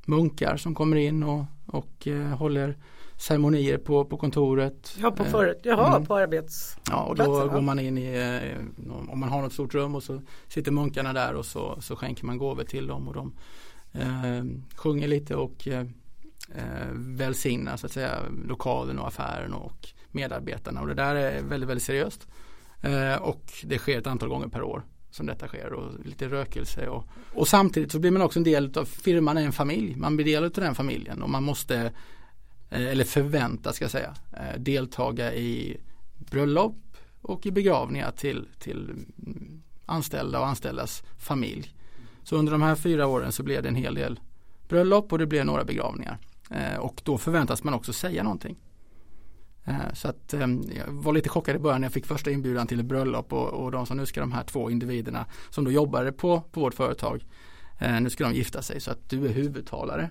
munkar 0.06 0.58
som 0.58 0.76
kommer 0.76 0.98
in 0.98 1.24
och, 1.24 1.46
och 1.66 2.08
eh, 2.08 2.38
håller 2.38 2.78
ceremonier 3.18 3.78
på, 3.78 4.06
på 4.06 4.18
kontoret. 4.18 4.98
Ja, 5.02 5.12
på, 5.12 5.24
eh, 5.24 5.30
för, 5.30 5.58
jaha, 5.64 5.96
mm. 5.96 6.06
på 6.06 6.16
arbets... 6.16 6.78
Ja, 6.90 7.04
och 7.04 7.16
då 7.16 7.48
går 7.48 7.62
man 7.62 7.80
in 7.80 7.98
i, 7.98 8.16
eh, 8.16 8.92
om 9.10 9.20
man 9.20 9.30
har 9.30 9.42
något 9.42 9.54
stort 9.54 9.74
rum 9.74 9.96
och 9.96 10.04
så 10.04 10.22
sitter 10.48 10.72
munkarna 10.72 11.14
där 11.14 11.34
och 11.34 11.46
så, 11.46 11.82
så 11.82 11.96
skänker 11.96 12.26
man 12.26 12.38
gåvor 12.38 12.64
till 12.64 12.88
dem 12.88 13.08
och 13.08 13.14
de 13.14 13.34
eh, 13.92 14.44
sjunger 14.76 15.08
lite 15.08 15.36
och 15.36 15.68
eh, 15.68 15.86
välsignar 16.94 17.78
så 17.78 17.86
att 17.86 17.92
säga 17.92 18.20
lokalen 18.48 19.00
och 19.00 19.08
affären 19.08 19.54
och 19.54 19.88
medarbetarna 20.12 20.82
och 20.82 20.88
det 20.88 20.94
där 20.94 21.16
är 21.16 21.42
väldigt, 21.42 21.70
väldigt 21.70 21.84
seriöst. 21.84 22.28
Eh, 22.82 23.16
och 23.16 23.42
det 23.64 23.78
sker 23.78 23.98
ett 23.98 24.08
antal 24.08 24.30
gånger 24.30 24.48
per 24.48 24.64
år 24.64 24.84
som 25.16 25.26
detta 25.26 25.48
sker 25.48 25.74
och 25.74 26.06
lite 26.06 26.28
rökelse 26.28 26.88
och, 26.88 27.08
och 27.34 27.48
samtidigt 27.48 27.92
så 27.92 28.00
blir 28.00 28.12
man 28.12 28.22
också 28.22 28.40
en 28.40 28.44
del 28.44 28.78
av 28.78 28.86
firman 28.86 29.38
är 29.38 29.46
en 29.46 29.52
familj. 29.52 29.96
Man 29.96 30.16
blir 30.16 30.26
del 30.26 30.44
av 30.44 30.52
den 30.52 30.76
familjen 30.76 31.22
och 31.22 31.30
man 31.30 31.44
måste 31.44 31.92
eh, 32.70 32.88
eller 32.88 33.04
förväntas 33.04 33.76
ska 33.76 33.86
jag 33.86 33.92
säga 33.92 34.16
eh, 34.34 34.60
deltaga 34.60 35.34
i 35.34 35.78
bröllop 36.18 36.98
och 37.22 37.46
i 37.46 37.52
begravningar 37.52 38.12
till, 38.12 38.48
till 38.60 38.90
mm, 39.26 39.62
anställda 39.86 40.40
och 40.40 40.48
anställdas 40.48 41.04
familj. 41.18 41.76
Så 42.24 42.36
under 42.36 42.52
de 42.52 42.62
här 42.62 42.76
fyra 42.76 43.08
åren 43.08 43.32
så 43.32 43.44
blev 43.44 43.64
det 43.64 43.70
en 43.70 43.76
hel 43.76 43.96
del 43.96 44.20
bröllop 44.70 45.12
och 45.12 45.20
det 45.20 45.26
blev 45.26 45.46
några 45.46 45.64
begravningar. 45.64 46.18
Eh, 46.52 46.78
och 46.80 47.02
då 47.04 47.18
förväntas 47.18 47.64
man 47.64 47.74
också 47.74 47.94
säga 47.94 48.24
någonting. 48.24 48.58
Eh, 49.66 49.94
så 49.94 50.08
att 50.08 50.34
ehm, 50.34 50.64
jag 50.76 50.86
var 50.88 51.14
lite 51.14 51.30
chockad 51.30 51.56
i 51.56 51.60
början 51.60 51.82
när 51.82 51.86
jag 51.86 51.94
fick 51.94 52.06
första 52.06 52.32
inbjudan 52.32 52.68
till 52.68 52.80
ett 52.80 52.86
bröllop 52.86 53.34
och, 53.34 53.48
och 53.48 53.72
de 53.72 53.86
sa 53.86 53.94
nu 53.94 54.06
ska 54.06 54.20
de 54.20 54.32
här 54.32 54.44
två 54.44 54.70
individerna 54.70 55.26
som 55.50 55.64
då 55.64 55.72
jobbade 55.72 56.12
på, 56.12 56.42
på 56.42 56.60
vårt 56.60 56.74
företag 56.74 57.26
eh, 57.80 58.02
nu 58.02 58.10
ska 58.10 58.24
de 58.24 58.34
gifta 58.34 58.62
sig 58.62 58.82
så 58.82 58.92
att 58.92 59.10
du 59.10 59.26
är 59.26 59.30
huvudtalare. 59.30 60.10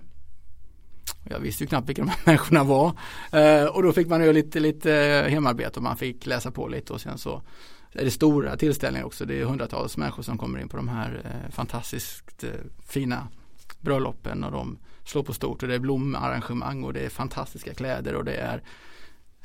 Jag 1.29 1.39
visste 1.39 1.63
ju 1.63 1.67
knappt 1.67 1.89
vilka 1.89 2.01
de 2.01 2.09
här 2.09 2.19
människorna 2.25 2.63
var 2.63 2.93
eh, 3.31 3.65
och 3.65 3.83
då 3.83 3.93
fick 3.93 4.07
man 4.07 4.21
göra 4.21 4.31
lite, 4.31 4.59
lite 4.59 4.91
hemarbete 5.29 5.79
och 5.79 5.83
man 5.83 5.97
fick 5.97 6.25
läsa 6.25 6.51
på 6.51 6.67
lite 6.67 6.93
och 6.93 7.01
sen 7.01 7.17
så 7.17 7.41
är 7.91 8.05
det 8.05 8.11
stora 8.11 8.57
tillställningar 8.57 9.05
också. 9.05 9.25
Det 9.25 9.41
är 9.41 9.45
hundratals 9.45 9.97
människor 9.97 10.23
som 10.23 10.37
kommer 10.37 10.59
in 10.59 10.69
på 10.69 10.77
de 10.77 10.87
här 10.87 11.21
fantastiskt 11.49 12.43
fina 12.87 13.27
bröllopen 13.79 14.43
och 14.43 14.51
de 14.51 14.77
slår 15.05 15.23
på 15.23 15.33
stort 15.33 15.63
och 15.63 15.69
det 15.69 15.75
är 15.75 15.79
blomarrangemang 15.79 16.83
och 16.83 16.93
det 16.93 16.99
är 16.99 17.09
fantastiska 17.09 17.73
kläder 17.73 18.15
och 18.15 18.25
det 18.25 18.35
är 18.35 18.61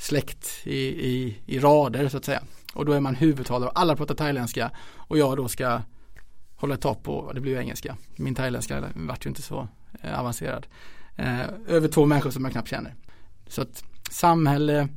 släkt 0.00 0.60
i, 0.64 0.76
i, 0.86 1.36
i 1.46 1.58
rader 1.58 2.08
så 2.08 2.16
att 2.16 2.24
säga. 2.24 2.42
Och 2.74 2.84
då 2.84 2.92
är 2.92 3.00
man 3.00 3.14
huvudtalare 3.14 3.70
och 3.70 3.80
alla 3.80 3.96
pratar 3.96 4.14
thailändska 4.14 4.70
och 4.96 5.18
jag 5.18 5.36
då 5.36 5.48
ska 5.48 5.80
hålla 6.54 6.74
ett 6.74 6.80
tag 6.80 7.02
på, 7.02 7.32
det 7.34 7.40
blir 7.40 7.52
ju 7.52 7.58
engelska. 7.58 7.96
Min 8.16 8.34
thailändska 8.34 8.84
vart 8.94 9.26
ju 9.26 9.28
inte 9.28 9.42
så 9.42 9.68
eh, 10.02 10.20
avancerad. 10.20 10.66
Eh, 11.16 11.40
över 11.66 11.88
två 11.88 12.06
människor 12.06 12.30
som 12.30 12.44
jag 12.44 12.52
knappt 12.52 12.68
känner. 12.68 12.94
Så 13.46 13.62
att 13.62 13.84
samhälle, 14.10 14.88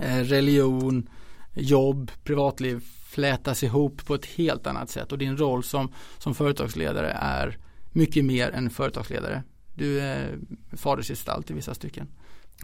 eh, 0.00 0.18
religion, 0.18 1.08
jobb, 1.54 2.10
privatliv 2.24 2.84
flätas 3.06 3.62
ihop 3.62 4.06
på 4.06 4.14
ett 4.14 4.26
helt 4.26 4.66
annat 4.66 4.90
sätt 4.90 5.12
och 5.12 5.18
din 5.18 5.36
roll 5.36 5.64
som, 5.64 5.92
som 6.18 6.34
företagsledare 6.34 7.10
är 7.10 7.58
mycket 7.92 8.24
mer 8.24 8.50
än 8.50 8.70
företagsledare. 8.70 9.42
Du 9.74 10.00
är 10.00 10.38
fadersgestalt 10.72 11.50
i 11.50 11.54
vissa 11.54 11.74
stycken. 11.74 12.08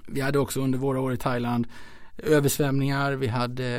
Vi 0.07 0.21
hade 0.21 0.39
också 0.39 0.61
under 0.61 0.79
våra 0.79 1.01
år 1.01 1.13
i 1.13 1.17
Thailand 1.17 1.67
översvämningar, 2.17 3.13
vi 3.13 3.27
hade 3.27 3.79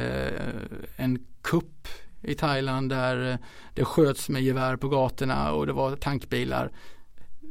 eh, 0.97 1.05
en 1.05 1.25
kupp 1.41 1.87
i 2.21 2.35
Thailand 2.35 2.89
där 2.89 3.31
eh, 3.31 3.37
det 3.73 3.85
sköts 3.85 4.29
med 4.29 4.41
gevär 4.41 4.75
på 4.75 4.89
gatorna 4.89 5.51
och 5.51 5.67
det 5.67 5.73
var 5.73 5.95
tankbilar. 5.95 6.71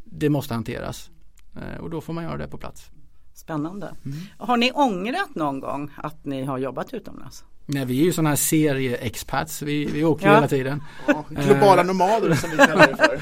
Det 0.04 0.28
måste 0.28 0.54
hanteras 0.54 1.10
eh, 1.56 1.80
och 1.80 1.90
då 1.90 2.00
får 2.00 2.12
man 2.12 2.24
göra 2.24 2.36
det 2.36 2.48
på 2.48 2.58
plats. 2.58 2.90
Spännande. 3.34 3.94
Mm. 4.04 4.18
Har 4.38 4.56
ni 4.56 4.72
ångrat 4.72 5.34
någon 5.34 5.60
gång 5.60 5.90
att 5.96 6.24
ni 6.24 6.44
har 6.44 6.58
jobbat 6.58 6.94
utomlands? 6.94 7.44
Nej 7.66 7.84
vi 7.84 8.00
är 8.00 8.04
ju 8.04 8.12
sådana 8.12 8.28
här 8.28 8.36
serie-expats, 8.36 9.62
vi, 9.62 9.84
vi 9.84 10.04
åker 10.04 10.26
ja. 10.26 10.34
hela 10.34 10.48
tiden. 10.48 10.82
Ja, 11.06 11.24
globala 11.28 11.82
nomader 11.82 12.34
som 12.34 12.50
vi 12.50 12.56
kallar 12.56 12.86
det 12.86 12.96
för. 12.96 13.20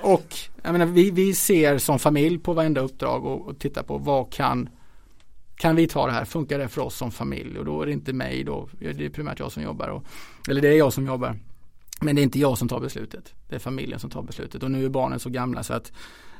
och 0.12 0.34
jag 0.62 0.72
menar, 0.72 0.86
vi, 0.86 1.10
vi 1.10 1.34
ser 1.34 1.78
som 1.78 1.98
familj 1.98 2.38
på 2.38 2.52
varenda 2.52 2.80
uppdrag 2.80 3.24
och, 3.24 3.48
och 3.48 3.58
tittar 3.58 3.82
på 3.82 3.98
vad 3.98 4.32
kan 4.32 4.68
kan 5.56 5.76
vi 5.76 5.88
ta 5.88 6.06
det 6.06 6.12
här, 6.12 6.24
funkar 6.24 6.58
det 6.58 6.68
för 6.68 6.82
oss 6.82 6.96
som 6.96 7.10
familj? 7.10 7.58
Och 7.58 7.64
då 7.64 7.82
är 7.82 7.86
det 7.86 7.92
inte 7.92 8.12
mig 8.12 8.44
då, 8.44 8.68
det 8.78 9.04
är 9.04 9.10
primärt 9.10 9.38
jag 9.38 9.52
som 9.52 9.62
jobbar. 9.62 9.88
Och, 9.88 10.04
eller 10.48 10.60
det 10.60 10.68
är 10.68 10.78
jag 10.78 10.92
som 10.92 11.06
jobbar. 11.06 11.38
Men 12.00 12.16
det 12.16 12.20
är 12.20 12.22
inte 12.22 12.38
jag 12.38 12.58
som 12.58 12.68
tar 12.68 12.80
beslutet. 12.80 13.34
Det 13.48 13.54
är 13.54 13.58
familjen 13.58 14.00
som 14.00 14.10
tar 14.10 14.22
beslutet. 14.22 14.62
Och 14.62 14.70
nu 14.70 14.84
är 14.84 14.88
barnen 14.88 15.20
så 15.20 15.30
gamla 15.30 15.62
så 15.62 15.74
att 15.74 15.92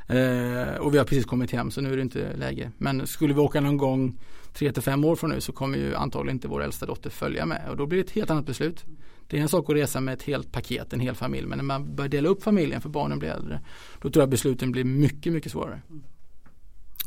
eh, 0.08 0.76
och 0.78 0.94
vi 0.94 0.98
har 0.98 1.04
precis 1.04 1.24
kommit 1.24 1.52
hem 1.52 1.70
så 1.70 1.80
nu 1.80 1.92
är 1.92 1.96
det 1.96 2.02
inte 2.02 2.36
läge. 2.36 2.70
Men 2.78 3.06
skulle 3.06 3.34
vi 3.34 3.40
åka 3.40 3.60
någon 3.60 3.76
gång 3.76 4.18
tre 4.56 4.72
till 4.72 4.82
fem 4.82 5.04
år 5.04 5.16
från 5.16 5.30
nu 5.30 5.40
så 5.40 5.52
kommer 5.52 5.78
ju 5.78 5.94
antagligen 5.94 6.36
inte 6.36 6.48
vår 6.48 6.62
äldsta 6.62 6.86
dotter 6.86 7.10
följa 7.10 7.46
med. 7.46 7.70
Och 7.70 7.76
då 7.76 7.86
blir 7.86 7.98
det 7.98 8.04
ett 8.04 8.14
helt 8.14 8.30
annat 8.30 8.46
beslut. 8.46 8.84
Det 9.28 9.38
är 9.38 9.40
en 9.40 9.48
sak 9.48 9.70
att 9.70 9.76
resa 9.76 10.00
med 10.00 10.14
ett 10.14 10.22
helt 10.22 10.52
paket, 10.52 10.92
en 10.92 11.00
hel 11.00 11.14
familj. 11.14 11.46
Men 11.46 11.58
när 11.58 11.64
man 11.64 11.94
börjar 11.94 12.08
dela 12.08 12.28
upp 12.28 12.42
familjen 12.42 12.80
för 12.80 12.88
barnen 12.88 13.18
blir 13.18 13.28
äldre. 13.28 13.60
Då 14.02 14.10
tror 14.10 14.22
jag 14.22 14.28
besluten 14.28 14.72
blir 14.72 14.84
mycket, 14.84 15.32
mycket 15.32 15.52
svårare. 15.52 15.82
Mm. 15.90 16.02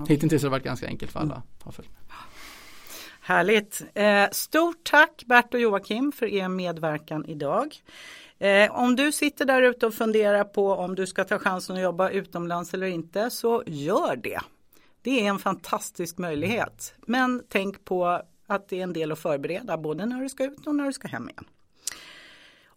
Hittills 0.07 0.31
har 0.31 0.39
det 0.39 0.49
varit 0.49 0.63
ganska 0.63 0.87
enkelt 0.87 1.11
för 1.11 1.19
alla. 1.19 1.43
Mm. 1.65 1.89
Härligt. 3.21 3.81
Eh, 3.93 4.25
stort 4.31 4.83
tack 4.83 5.23
Bert 5.25 5.53
och 5.53 5.59
Joakim 5.59 6.11
för 6.11 6.25
er 6.25 6.47
medverkan 6.47 7.25
idag. 7.25 7.75
Eh, 8.39 8.71
om 8.71 8.95
du 8.95 9.11
sitter 9.11 9.45
där 9.45 9.61
ute 9.61 9.87
och 9.87 9.93
funderar 9.93 10.43
på 10.43 10.71
om 10.71 10.95
du 10.95 11.07
ska 11.07 11.23
ta 11.23 11.39
chansen 11.39 11.75
att 11.75 11.81
jobba 11.81 12.09
utomlands 12.09 12.73
eller 12.73 12.87
inte 12.87 13.29
så 13.29 13.63
gör 13.65 14.15
det. 14.15 14.39
Det 15.01 15.25
är 15.25 15.29
en 15.29 15.39
fantastisk 15.39 16.17
möjlighet. 16.17 16.93
Men 17.05 17.43
tänk 17.49 17.85
på 17.85 18.21
att 18.47 18.69
det 18.69 18.79
är 18.79 18.83
en 18.83 18.93
del 18.93 19.11
att 19.11 19.19
förbereda 19.19 19.77
både 19.77 20.05
när 20.05 20.21
du 20.21 20.29
ska 20.29 20.43
ut 20.43 20.67
och 20.67 20.75
när 20.75 20.85
du 20.85 20.93
ska 20.93 21.07
hem 21.07 21.29
igen. 21.29 21.45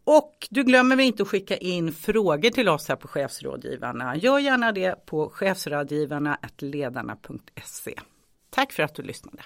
Och 0.05 0.49
du 0.51 0.65
glömmer 0.65 1.01
inte 1.01 1.23
att 1.23 1.29
skicka 1.29 1.57
in 1.57 1.93
frågor 1.93 2.51
till 2.51 2.69
oss 2.69 2.89
här 2.89 2.97
på 2.97 3.09
Chefsrådgivarna. 3.09 4.17
Gör 4.17 4.39
gärna 4.39 4.73
det 4.73 5.07
på 5.07 5.31
chefsrådgivarna.ledarna.se. 5.31 7.95
Tack 8.51 8.73
för 8.73 8.83
att 8.83 8.95
du 8.95 9.03
lyssnade. 9.03 9.43